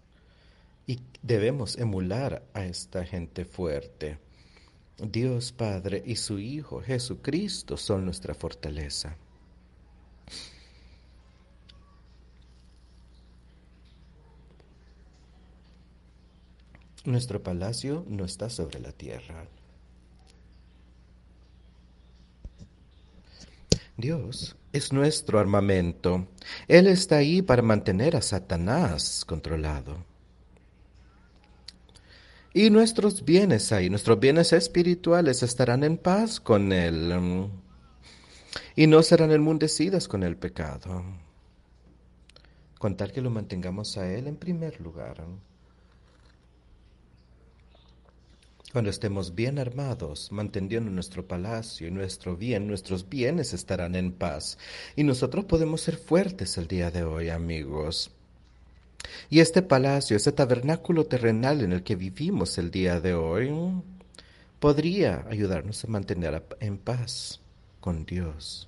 [0.86, 4.20] Y debemos emular a esta gente fuerte.
[4.98, 9.16] Dios Padre y su Hijo Jesucristo son nuestra fortaleza.
[17.06, 19.48] Nuestro palacio no está sobre la tierra.
[23.98, 26.28] Dios es nuestro armamento.
[26.68, 30.06] Él está ahí para mantener a Satanás controlado.
[32.54, 37.50] Y nuestros bienes ahí, nuestros bienes espirituales estarán en paz con Él.
[38.76, 41.04] Y no serán enmundecidas con el pecado.
[42.78, 45.24] Contar que lo mantengamos a Él en primer lugar.
[48.74, 54.58] Cuando estemos bien armados, manteniendo nuestro palacio y nuestro bien, nuestros bienes estarán en paz.
[54.96, 58.12] Y nosotros podemos ser fuertes el día de hoy, amigos.
[59.30, 63.52] Y este palacio, ese tabernáculo terrenal en el que vivimos el día de hoy,
[64.60, 67.40] podría ayudarnos a mantener en paz
[67.80, 68.68] con Dios.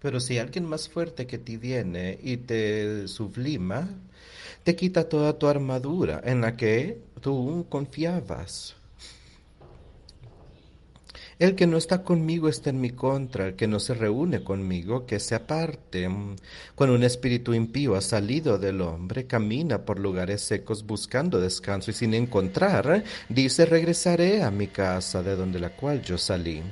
[0.00, 3.88] Pero si alguien más fuerte que ti viene y te sublima,
[4.64, 8.76] te quita toda tu armadura en la que tú confiabas.
[11.40, 15.06] El que no está conmigo está en mi contra, el que no se reúne conmigo,
[15.06, 16.06] que se aparte.
[16.74, 21.94] Cuando un espíritu impío ha salido del hombre, camina por lugares secos buscando descanso y
[21.94, 26.62] sin encontrar, dice, regresaré a mi casa de donde la cual yo salí.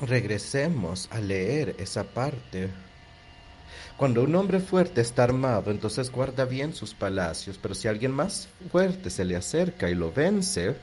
[0.00, 2.68] Regresemos a leer esa parte.
[3.96, 8.48] Cuando un hombre fuerte está armado, entonces guarda bien sus palacios, pero si alguien más
[8.70, 10.76] fuerte se le acerca y lo vence,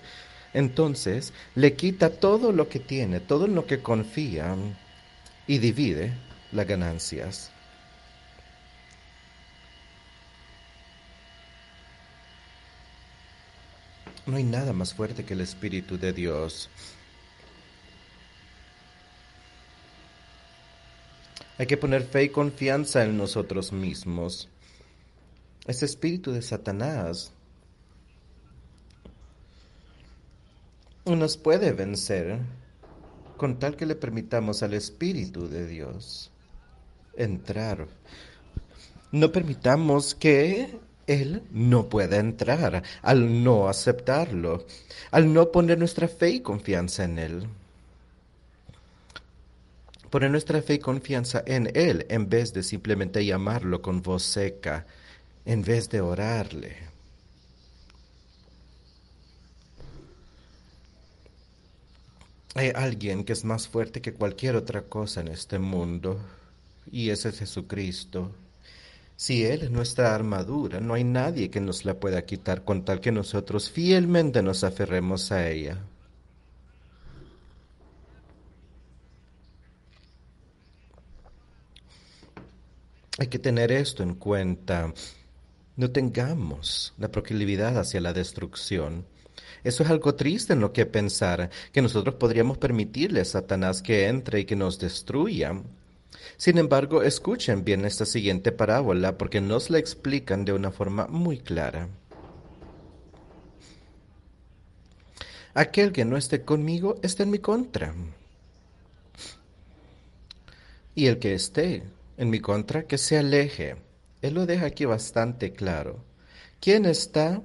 [0.53, 4.55] entonces le quita todo lo que tiene, todo en lo que confía
[5.47, 6.13] y divide
[6.51, 7.51] las ganancias.
[14.25, 16.69] No hay nada más fuerte que el Espíritu de Dios.
[21.57, 24.49] Hay que poner fe y confianza en nosotros mismos.
[25.65, 27.31] Ese espíritu de Satanás
[31.05, 32.39] nos puede vencer
[33.37, 36.31] con tal que le permitamos al Espíritu de Dios
[37.15, 37.87] entrar.
[39.11, 40.77] No permitamos que
[41.07, 44.65] Él no pueda entrar al no aceptarlo,
[45.11, 47.49] al no poner nuestra fe y confianza en Él
[50.15, 54.85] poner nuestra fe y confianza en Él en vez de simplemente llamarlo con voz seca,
[55.43, 56.77] en vez de orarle.
[62.53, 66.17] Hay alguien que es más fuerte que cualquier otra cosa en este mundo,
[66.89, 68.31] y ese es Jesucristo.
[69.17, 73.01] Si Él es nuestra armadura, no hay nadie que nos la pueda quitar con tal
[73.01, 75.77] que nosotros fielmente nos aferremos a ella.
[83.17, 84.93] Hay que tener esto en cuenta.
[85.77, 89.05] No tengamos la proclividad hacia la destrucción.
[89.63, 94.07] Eso es algo triste en lo que pensar, que nosotros podríamos permitirle a Satanás que
[94.07, 95.61] entre y que nos destruya.
[96.37, 101.39] Sin embargo, escuchen bien esta siguiente parábola porque nos la explican de una forma muy
[101.39, 101.87] clara.
[105.53, 107.93] Aquel que no esté conmigo está en mi contra.
[110.93, 111.83] Y el que esté
[112.17, 113.75] en mi contra, que se aleje.
[114.21, 116.03] Él lo deja aquí bastante claro.
[116.59, 117.41] ¿Quién está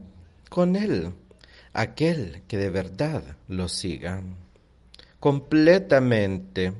[0.48, 1.12] con él?
[1.72, 4.22] Aquel que de verdad lo siga.
[5.18, 6.72] Completamente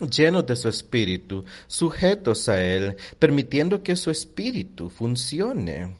[0.00, 5.96] llenos de su espíritu, sujetos a él, permitiendo que su espíritu funcione.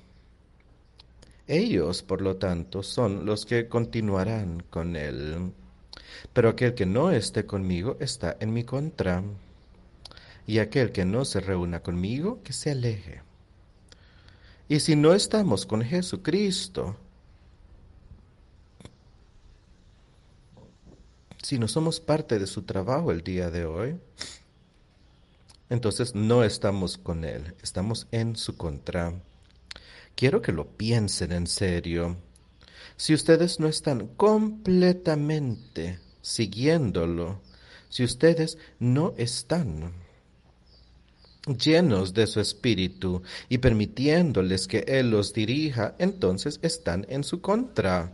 [1.47, 5.53] Ellos, por lo tanto, son los que continuarán con él.
[6.32, 9.22] Pero aquel que no esté conmigo está en mi contra
[10.49, 13.21] y aquel que no se reúna conmigo, que se aleje.
[14.67, 16.97] Y si no estamos con Jesucristo,
[21.43, 23.99] si no somos parte de su trabajo el día de hoy,
[25.69, 29.21] entonces no estamos con Él, estamos en su contra.
[30.15, 32.17] Quiero que lo piensen en serio.
[32.97, 37.43] Si ustedes no están completamente siguiéndolo,
[37.91, 40.08] si ustedes no están
[41.57, 48.13] llenos de su espíritu y permitiéndoles que Él los dirija, entonces están en su contra.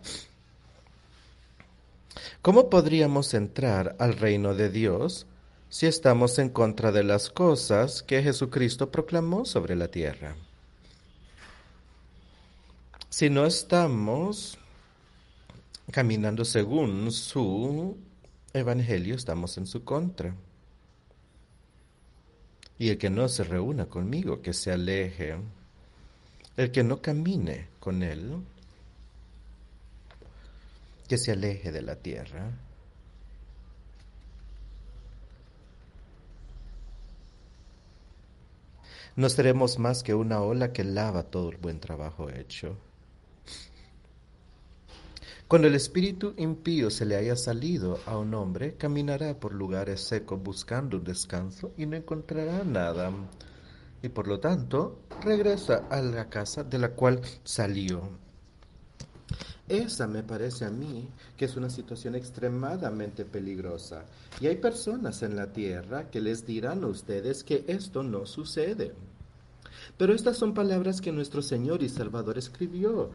[2.42, 5.26] ¿Cómo podríamos entrar al reino de Dios
[5.70, 10.36] si estamos en contra de las cosas que Jesucristo proclamó sobre la tierra?
[13.08, 14.58] Si no estamos
[15.90, 17.96] caminando según su
[18.52, 20.34] evangelio, estamos en su contra.
[22.78, 25.36] Y el que no se reúna conmigo, que se aleje.
[26.56, 28.36] El que no camine con él,
[31.08, 32.50] que se aleje de la tierra.
[39.16, 42.76] No seremos más que una ola que lava todo el buen trabajo hecho.
[45.46, 50.42] Cuando el espíritu impío se le haya salido a un hombre, caminará por lugares secos
[50.42, 53.12] buscando descanso y no encontrará nada.
[54.02, 58.02] Y por lo tanto, regresa a la casa de la cual salió.
[59.68, 64.06] Esa me parece a mí que es una situación extremadamente peligrosa.
[64.40, 68.94] Y hay personas en la tierra que les dirán a ustedes que esto no sucede.
[69.98, 73.12] Pero estas son palabras que nuestro Señor y Salvador escribió.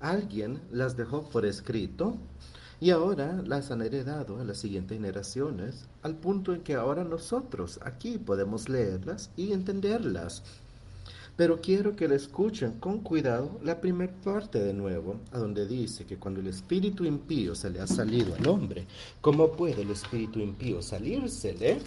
[0.00, 2.16] Alguien las dejó por escrito
[2.80, 7.80] y ahora las han heredado a las siguientes generaciones, al punto en que ahora nosotros
[7.82, 10.42] aquí podemos leerlas y entenderlas.
[11.36, 16.04] Pero quiero que le escuchen con cuidado la primera parte de nuevo, a donde dice
[16.04, 18.86] que cuando el espíritu impío se le ha salido al hombre,
[19.20, 21.80] ¿cómo puede el espíritu impío salírsele?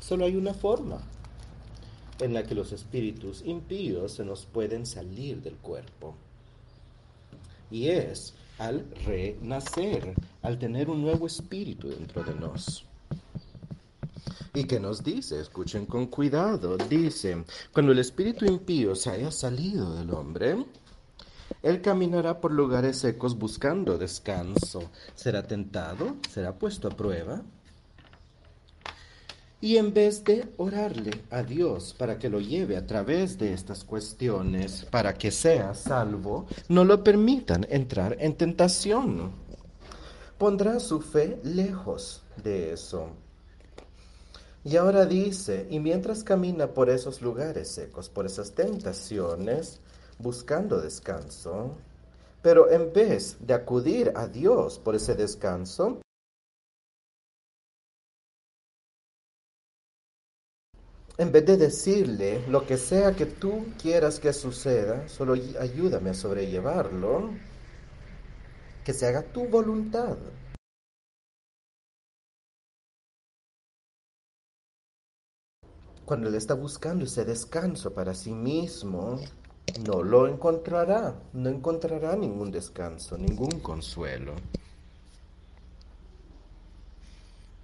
[0.00, 1.00] Solo hay una forma
[2.20, 6.14] en la que los espíritus impíos se nos pueden salir del cuerpo
[7.70, 12.86] y es al renacer, al tener un nuevo espíritu dentro de nos.
[14.54, 15.40] ¿Y qué nos dice?
[15.40, 16.76] Escuchen con cuidado.
[16.76, 20.64] Dice, cuando el espíritu impío se haya salido del hombre,
[21.62, 24.90] él caminará por lugares secos buscando descanso.
[25.14, 27.42] Será tentado, será puesto a prueba
[29.64, 33.82] Y en vez de orarle a Dios para que lo lleve a través de estas
[33.82, 39.32] cuestiones, para que sea salvo, no lo permitan entrar en tentación.
[40.36, 43.08] Pondrá su fe lejos de eso.
[44.64, 49.80] Y ahora dice, y mientras camina por esos lugares secos, por esas tentaciones,
[50.18, 51.74] buscando descanso,
[52.42, 56.03] pero en vez de acudir a Dios por ese descanso,
[61.16, 66.14] en vez de decirle lo que sea que tú quieras que suceda, solo ayúdame a
[66.14, 67.30] sobrellevarlo,
[68.84, 70.16] que se haga tu voluntad.
[76.04, 79.20] Cuando él está buscando ese descanso para sí mismo,
[79.86, 84.34] no lo encontrará, no encontrará ningún descanso, ningún consuelo.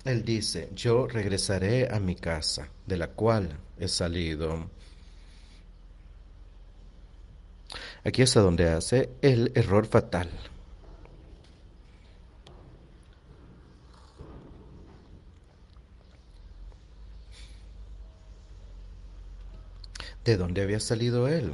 [0.05, 4.70] Él dice, yo regresaré a mi casa, de la cual he salido.
[8.03, 10.30] Aquí es donde hace el error fatal.
[20.24, 21.53] ¿De dónde había salido él?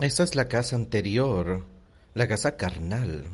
[0.00, 1.64] Esa es la casa anterior,
[2.14, 3.24] la casa carnal.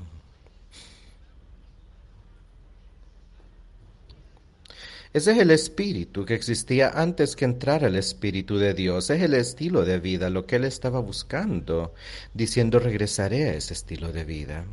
[5.13, 9.11] Ese es el espíritu que existía antes que entrara el espíritu de Dios.
[9.11, 11.95] Es el estilo de vida, lo que él estaba buscando,
[12.33, 14.65] diciendo regresaré a ese estilo de vida.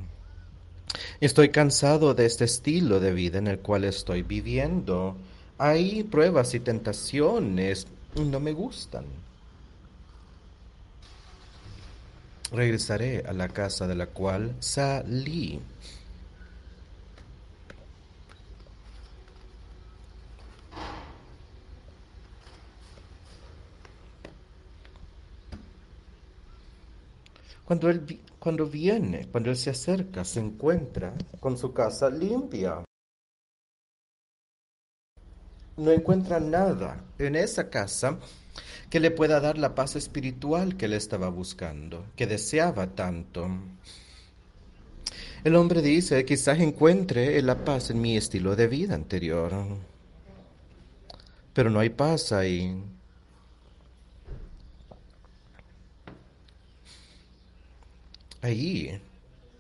[1.19, 5.17] Estoy cansado de este estilo de vida en el cual estoy viviendo.
[5.57, 7.85] Hay pruebas y tentaciones,
[8.15, 9.05] no me gustan.
[12.51, 15.61] Regresaré a la casa de la cual salí.
[27.65, 32.83] Cuando él, cuando viene, cuando él se acerca, se encuentra con su casa limpia.
[35.77, 38.19] No encuentra nada en esa casa
[38.91, 43.49] que le pueda dar la paz espiritual que él estaba buscando, que deseaba tanto.
[45.45, 49.53] El hombre dice, quizás encuentre la paz en mi estilo de vida anterior,
[51.53, 52.75] pero no hay paz ahí.
[58.41, 59.01] Ahí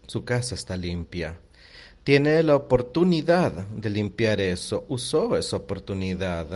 [0.07, 1.39] su casa está limpia.
[2.03, 4.83] Tiene la oportunidad de limpiar eso.
[4.89, 6.47] Usó esa oportunidad.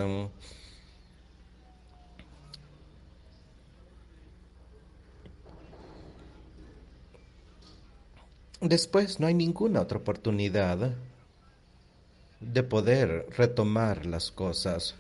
[8.68, 10.96] Después no hay ninguna otra oportunidad
[12.40, 14.96] de poder retomar las cosas.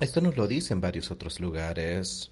[0.00, 2.30] Esto nos lo dice en varios otros lugares.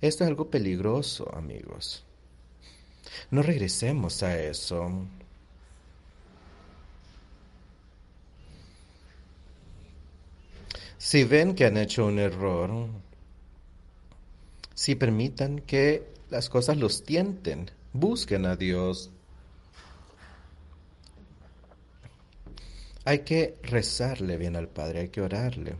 [0.00, 2.04] Esto es algo peligroso, amigos.
[3.30, 5.06] No regresemos a eso.
[10.98, 12.88] Si ven que han hecho un error,
[14.76, 19.10] si permitan que las cosas los tienten, busquen a Dios.
[23.06, 25.76] Hay que rezarle bien al Padre, hay que orarle.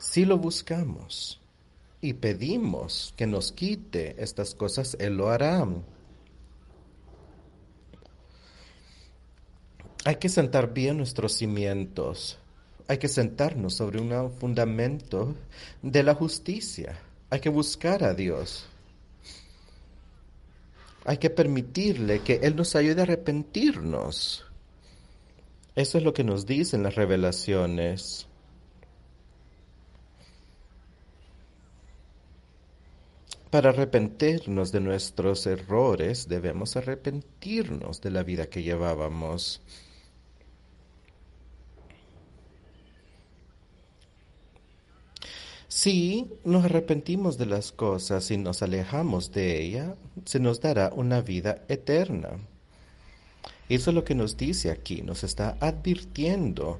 [0.00, 1.40] Si lo buscamos
[2.00, 5.64] y pedimos que nos quite estas cosas, Él lo hará.
[10.04, 12.41] Hay que sentar bien nuestros cimientos
[12.88, 15.34] hay que sentarnos sobre un fundamento
[15.82, 16.98] de la justicia.
[17.30, 18.66] Hay que buscar a Dios.
[21.04, 24.44] Hay que permitirle que Él nos ayude a arrepentirnos.
[25.74, 28.26] Eso es lo que nos dicen las revelaciones.
[33.50, 39.60] Para arrepentirnos de nuestros errores debemos arrepentirnos de la vida que llevábamos.
[45.82, 51.22] Si nos arrepentimos de las cosas y nos alejamos de ella, se nos dará una
[51.22, 52.38] vida eterna.
[53.68, 56.78] Eso es lo que nos dice aquí, nos está advirtiendo.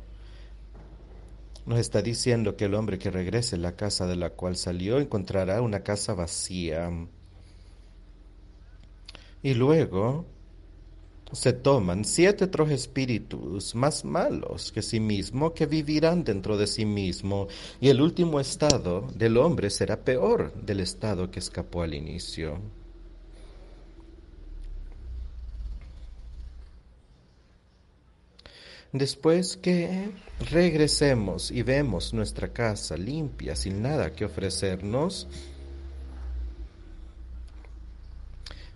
[1.66, 5.00] Nos está diciendo que el hombre que regrese a la casa de la cual salió
[5.00, 6.88] encontrará una casa vacía.
[9.42, 10.26] Y luego
[11.32, 16.84] se toman siete otros espíritus más malos que sí mismo que vivirán dentro de sí
[16.84, 17.48] mismo
[17.80, 22.58] y el último estado del hombre será peor del estado que escapó al inicio.
[28.92, 30.10] Después que
[30.50, 35.28] regresemos y vemos nuestra casa limpia, sin nada que ofrecernos,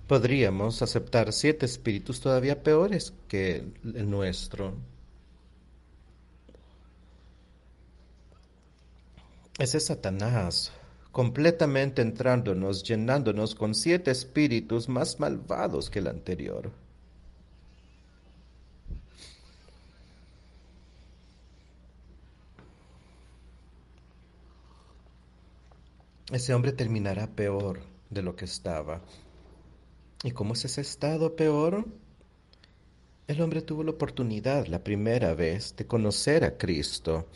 [0.07, 4.75] podríamos aceptar siete espíritus todavía peores que el nuestro.
[9.59, 10.73] Ese Satanás
[11.13, 16.71] completamente entrándonos, llenándonos con siete espíritus más malvados que el anterior.
[26.31, 27.81] Ese hombre terminará peor
[28.11, 29.01] de lo que estaba.
[30.23, 31.87] ¿Y cómo es ese estado peor?
[33.27, 37.27] El hombre tuvo la oportunidad la primera vez de conocer a Cristo.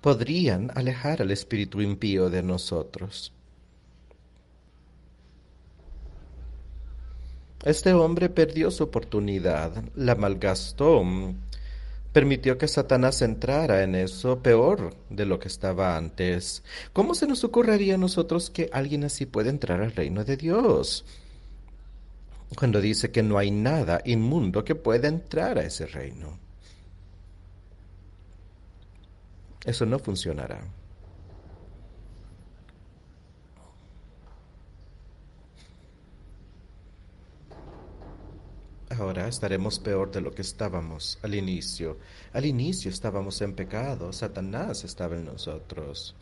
[0.00, 3.32] Podrían alejar al espíritu impío de nosotros.
[7.64, 11.04] Este hombre perdió su oportunidad, la malgastó
[12.12, 16.62] permitió que Satanás entrara en eso peor de lo que estaba antes.
[16.92, 21.04] ¿Cómo se nos ocurriría a nosotros que alguien así puede entrar al reino de Dios?
[22.56, 26.38] Cuando dice que no hay nada inmundo que pueda entrar a ese reino.
[29.64, 30.60] Eso no funcionará.
[38.98, 41.96] Ahora estaremos peor de lo que estábamos al inicio.
[42.34, 46.14] Al inicio estábamos en pecado, Satanás estaba en nosotros.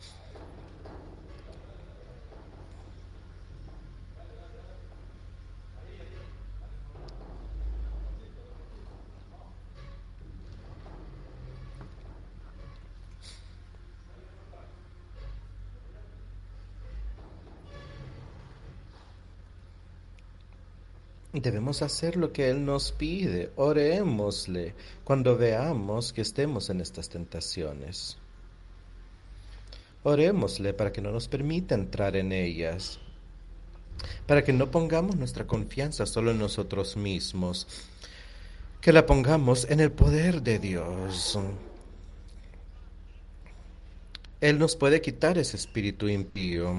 [21.41, 23.51] Debemos hacer lo que Él nos pide.
[23.55, 28.17] Orémosle cuando veamos que estemos en estas tentaciones.
[30.03, 32.99] Orémosle para que no nos permita entrar en ellas.
[34.27, 37.67] Para que no pongamos nuestra confianza solo en nosotros mismos.
[38.79, 41.39] Que la pongamos en el poder de Dios.
[44.41, 46.71] Él nos puede quitar ese espíritu impío.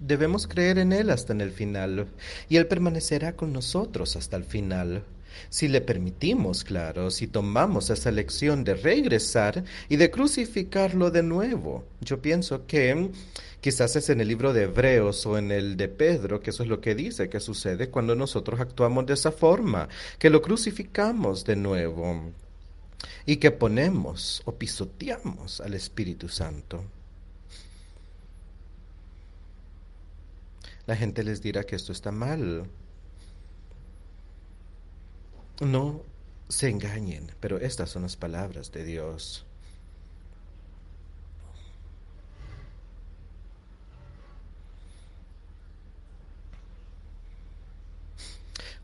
[0.00, 2.06] Debemos creer en Él hasta en el final,
[2.48, 5.04] y Él permanecerá con nosotros hasta el final.
[5.48, 11.84] Si le permitimos, claro, si tomamos esa lección de regresar y de crucificarlo de nuevo.
[12.00, 13.10] Yo pienso que
[13.60, 16.68] quizás es en el libro de Hebreos o en el de Pedro que eso es
[16.68, 19.88] lo que dice que sucede cuando nosotros actuamos de esa forma,
[20.18, 22.32] que lo crucificamos de nuevo
[23.26, 26.84] y que ponemos o pisoteamos al Espíritu Santo.
[30.90, 32.68] La gente les dirá que esto está mal.
[35.60, 36.02] No
[36.48, 39.46] se engañen, pero estas son las palabras de Dios.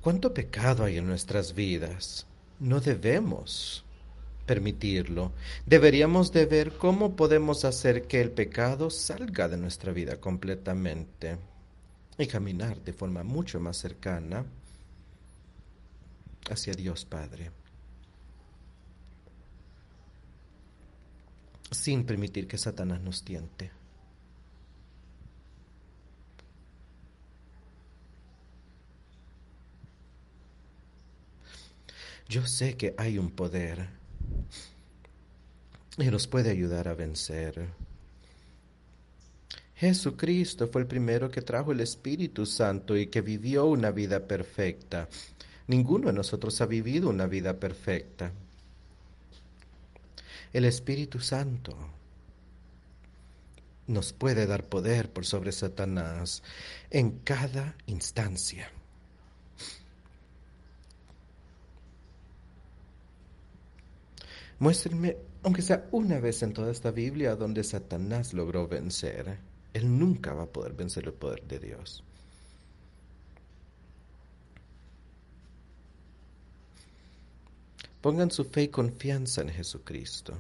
[0.01, 2.25] ¿Cuánto pecado hay en nuestras vidas?
[2.61, 3.85] No debemos
[4.47, 5.33] permitirlo.
[5.67, 11.37] Deberíamos de ver cómo podemos hacer que el pecado salga de nuestra vida completamente
[12.19, 14.45] y caminar de forma mucho más cercana
[16.51, 17.51] hacia Dios Padre,
[21.71, 23.71] sin permitir que Satanás nos tiente.
[32.29, 33.89] Yo sé que hay un poder
[35.97, 37.69] y nos puede ayudar a vencer.
[39.77, 45.07] Jesucristo fue el primero que trajo el Espíritu Santo y que vivió una vida perfecta.
[45.67, 48.33] Ninguno de nosotros ha vivido una vida perfecta.
[50.53, 51.77] El Espíritu Santo
[53.87, 56.43] nos puede dar poder por sobre Satanás
[56.89, 58.71] en cada instancia.
[64.59, 69.39] Muéstrenme, aunque sea una vez en toda esta Biblia, donde Satanás logró vencer.
[69.77, 72.03] Él nunca va a poder vencer el poder de Dios.
[78.01, 80.33] Pongan su fe y confianza en Jesucristo.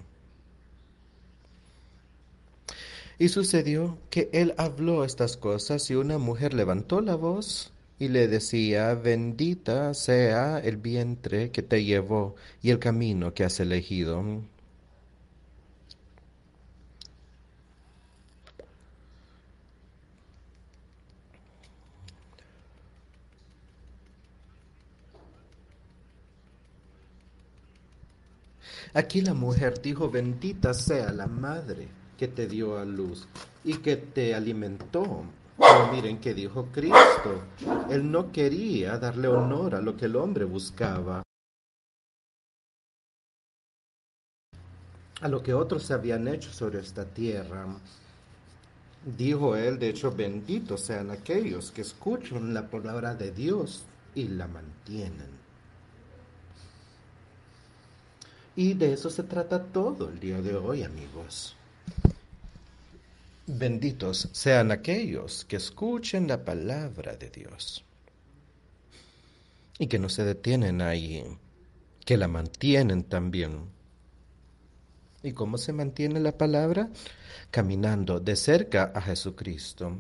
[3.18, 8.28] Y sucedió que él habló estas cosas y una mujer levantó la voz y le
[8.28, 14.24] decía, bendita sea el vientre que te llevó y el camino que has elegido.
[28.96, 31.86] Aquí la mujer dijo, bendita sea la madre
[32.16, 33.28] que te dio a luz
[33.62, 35.22] y que te alimentó.
[35.58, 37.42] Pero miren que dijo Cristo.
[37.90, 41.22] Él no quería darle honor a lo que el hombre buscaba,
[45.20, 47.66] a lo que otros habían hecho sobre esta tierra.
[49.04, 53.84] Dijo él, de hecho, benditos sean aquellos que escuchan la palabra de Dios
[54.14, 55.35] y la mantienen.
[58.56, 61.54] Y de eso se trata todo el día de hoy, amigos.
[63.46, 67.84] Benditos sean aquellos que escuchen la palabra de Dios
[69.78, 71.22] y que no se detienen ahí,
[72.04, 73.66] que la mantienen también.
[75.22, 76.88] ¿Y cómo se mantiene la palabra?
[77.50, 79.98] Caminando de cerca a Jesucristo.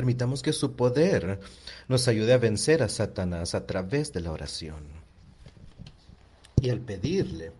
[0.00, 1.40] Permitamos que su poder
[1.86, 4.82] nos ayude a vencer a Satanás a través de la oración.
[6.58, 7.52] Y al pedirle,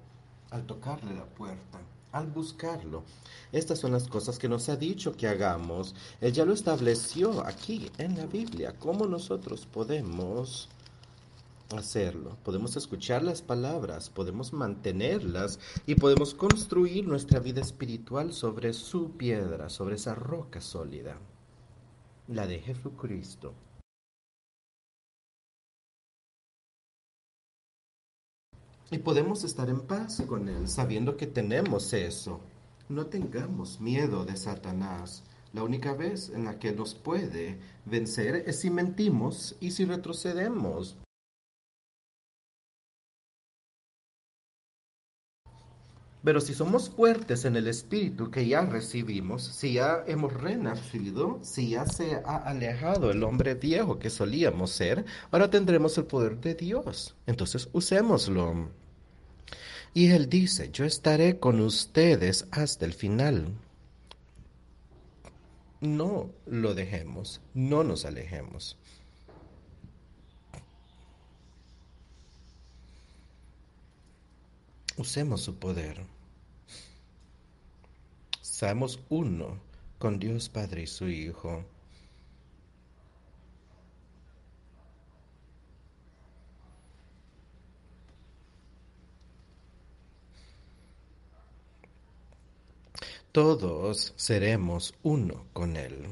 [0.48, 1.78] al tocarle la puerta,
[2.12, 3.04] al buscarlo.
[3.52, 5.94] Estas son las cosas que nos ha dicho que hagamos.
[6.22, 8.74] Él ya lo estableció aquí en la Biblia.
[8.78, 10.70] ¿Cómo nosotros podemos
[11.76, 12.38] hacerlo?
[12.42, 19.68] Podemos escuchar las palabras, podemos mantenerlas y podemos construir nuestra vida espiritual sobre su piedra,
[19.68, 21.18] sobre esa roca sólida,
[22.30, 23.54] la de Jesucristo.
[28.92, 32.40] Y podemos estar en paz con Él, sabiendo que tenemos eso.
[32.88, 35.24] No tengamos miedo de Satanás.
[35.52, 40.96] La única vez en la que nos puede vencer es si mentimos y si retrocedemos.
[46.22, 51.70] Pero si somos fuertes en el espíritu que ya recibimos, si ya hemos renacido, si
[51.70, 56.54] ya se ha alejado el hombre viejo que solíamos ser, ahora tendremos el poder de
[56.54, 57.16] Dios.
[57.26, 58.68] Entonces usémoslo.
[59.94, 63.54] Y él dice, yo estaré con ustedes hasta el final.
[65.80, 68.76] No lo dejemos, no nos alejemos.
[75.00, 76.04] Usemos su poder.
[78.42, 79.58] Seamos uno
[79.98, 81.64] con Dios Padre y su Hijo.
[93.32, 96.08] Todos seremos uno con Él.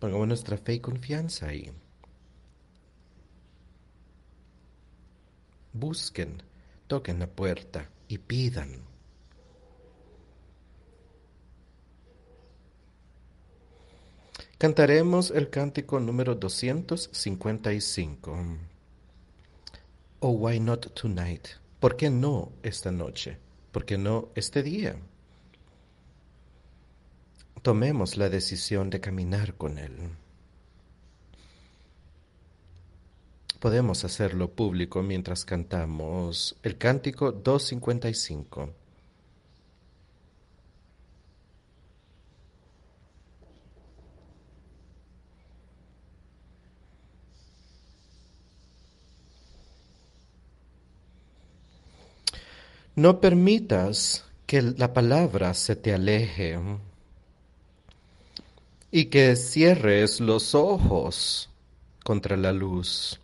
[0.00, 1.72] Pongamos nuestra fe y confianza ahí.
[5.78, 6.42] Busquen,
[6.88, 8.82] toquen la puerta y pidan.
[14.58, 18.36] Cantaremos el cántico número 255.
[20.18, 21.46] Oh, why not tonight?
[21.78, 23.38] ¿Por qué no esta noche?
[23.70, 24.96] ¿Por qué no este día?
[27.62, 30.10] Tomemos la decisión de caminar con Él.
[33.58, 38.70] Podemos hacerlo público mientras cantamos el cántico 255.
[52.94, 56.58] No permitas que la palabra se te aleje
[58.90, 61.48] y que cierres los ojos
[62.04, 63.20] contra la luz.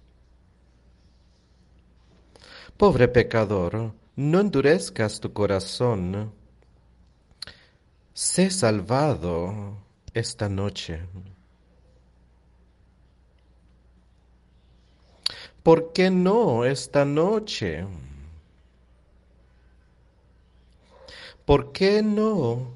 [2.77, 6.33] Pobre pecador, no endurezcas tu corazón.
[8.13, 9.77] Sé salvado
[10.13, 11.01] esta noche.
[15.63, 17.87] ¿Por qué no esta noche?
[21.45, 22.75] ¿Por qué no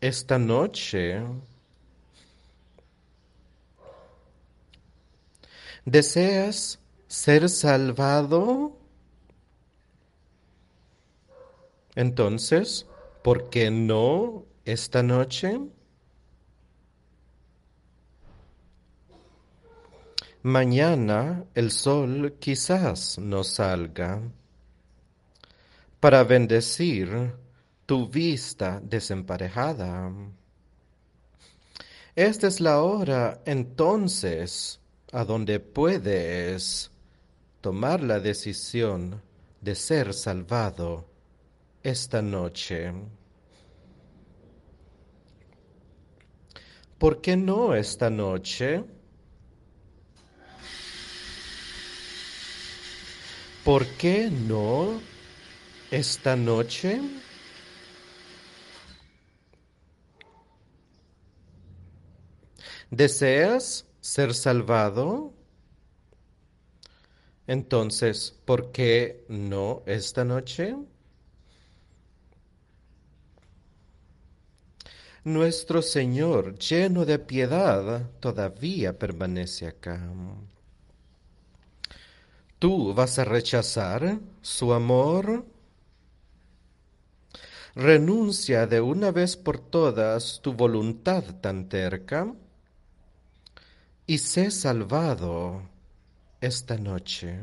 [0.00, 1.20] esta noche?
[5.84, 6.78] ¿Deseas
[7.08, 8.81] ser salvado?
[11.94, 12.86] Entonces,
[13.22, 15.60] ¿por qué no esta noche?
[20.42, 24.20] Mañana el sol quizás no salga
[26.00, 27.32] para bendecir
[27.86, 30.10] tu vista desemparejada.
[32.16, 34.80] Esta es la hora entonces
[35.12, 36.90] a donde puedes
[37.60, 39.22] tomar la decisión
[39.60, 41.11] de ser salvado
[41.82, 42.92] esta noche.
[46.98, 48.84] ¿Por qué no esta noche?
[53.64, 55.00] ¿Por qué no
[55.90, 57.00] esta noche?
[62.90, 65.32] ¿Deseas ser salvado?
[67.46, 70.76] Entonces, ¿por qué no esta noche?
[75.24, 80.12] Nuestro Señor, lleno de piedad, todavía permanece acá.
[82.58, 85.46] ¿Tú vas a rechazar su amor?
[87.76, 92.34] Renuncia de una vez por todas tu voluntad tan terca
[94.06, 95.62] y sé salvado
[96.40, 97.38] esta noche.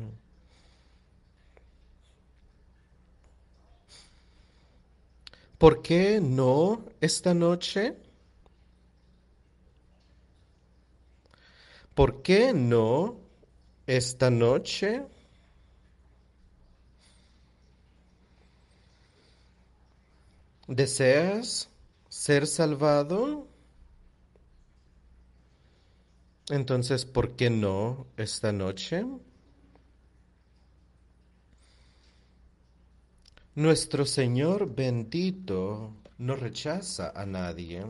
[5.60, 7.98] ¿Por qué no esta noche?
[11.94, 13.18] ¿Por qué no
[13.86, 15.04] esta noche?
[20.68, 21.70] ¿Deseas
[22.08, 23.46] ser salvado?
[26.50, 29.06] Entonces, ¿por qué no esta noche?
[33.60, 37.84] Nuestro Señor bendito no rechaza a nadie.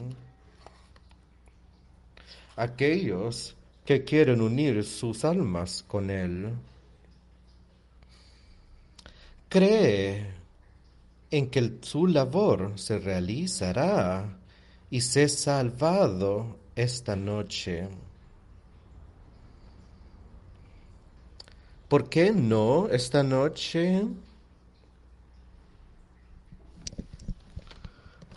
[2.55, 3.55] Aquellos
[3.85, 6.55] que quieren unir sus almas con Él.
[9.47, 10.33] Cree
[11.29, 14.39] en que su labor se realizará
[14.89, 17.87] y sé salvado esta noche.
[21.87, 24.07] ¿Por qué no esta noche?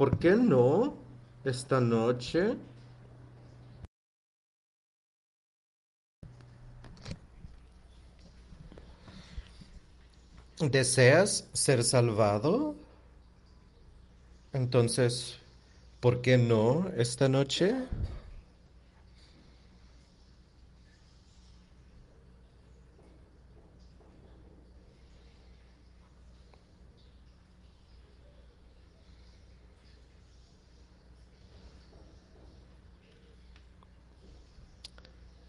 [0.02, 0.96] ¿Por qué no
[1.44, 2.56] esta noche?
[10.58, 12.74] ¿Deseas ser salvado?
[14.52, 15.38] Entonces,
[16.00, 17.72] ¿por qué no esta noche?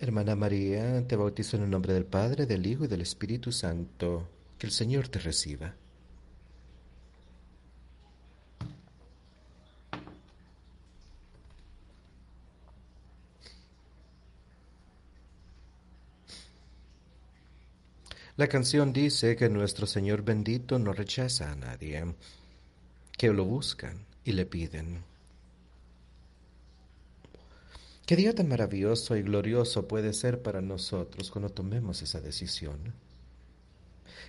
[0.03, 4.27] Hermana María, te bautizo en el nombre del Padre, del Hijo y del Espíritu Santo.
[4.57, 5.73] Que el Señor te reciba.
[18.35, 22.13] La canción dice que nuestro Señor bendito no rechaza a nadie,
[23.17, 25.12] que lo buscan y le piden.
[28.14, 32.94] Qué día tan maravilloso y glorioso puede ser para nosotros cuando tomemos esa decisión.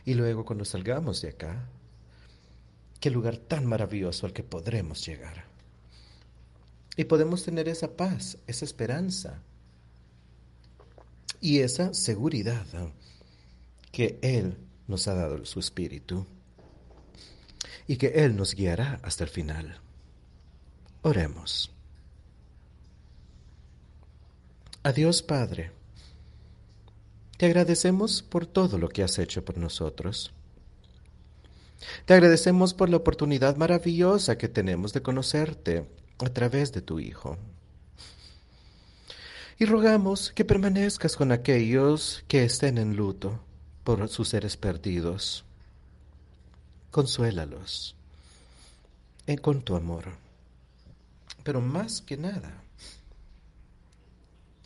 [0.07, 1.69] Y luego cuando salgamos de acá,
[2.99, 5.45] qué lugar tan maravilloso al que podremos llegar.
[6.97, 9.43] Y podemos tener esa paz, esa esperanza
[11.43, 12.65] y esa seguridad
[13.93, 14.57] que Él
[14.89, 16.27] nos ha dado su espíritu
[17.87, 19.79] y que Él nos guiará hasta el final.
[21.03, 21.74] Oremos.
[24.87, 25.71] Adiós Padre.
[27.39, 30.31] Te agradecemos por todo lo que has hecho por nosotros.
[32.05, 35.89] Te agradecemos por la oportunidad maravillosa que tenemos de conocerte
[36.19, 37.39] a través de tu Hijo.
[39.59, 43.41] Y rogamos que permanezcas con aquellos que estén en luto
[43.85, 45.47] por sus seres perdidos.
[46.91, 47.97] Consuélalos
[49.27, 50.13] en con tu amor.
[51.43, 52.64] Pero más que nada,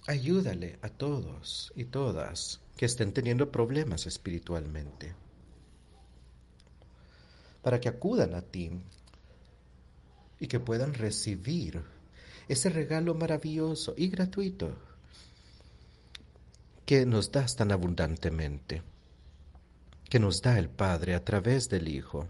[0.09, 5.14] Ayúdale a todos y todas que estén teniendo problemas espiritualmente
[7.60, 8.70] para que acudan a ti
[10.40, 11.82] y que puedan recibir
[12.48, 14.72] ese regalo maravilloso y gratuito
[16.86, 18.82] que nos das tan abundantemente,
[20.09, 22.26] que nos da el Padre a través del Hijo.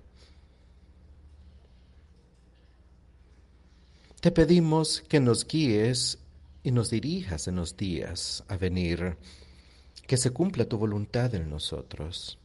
[4.21, 6.19] Te pedimos que nos guíes
[6.63, 9.17] y nos dirijas en los días a venir
[10.07, 12.39] que se cumpla tu voluntad en nosotros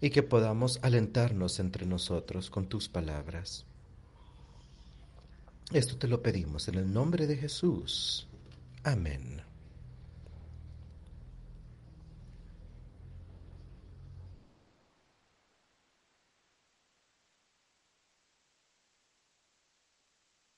[0.00, 3.64] y que podamos alentarnos entre nosotros con tus palabras.
[5.72, 8.26] Esto te lo pedimos en el nombre de Jesús.
[8.82, 9.53] Amén.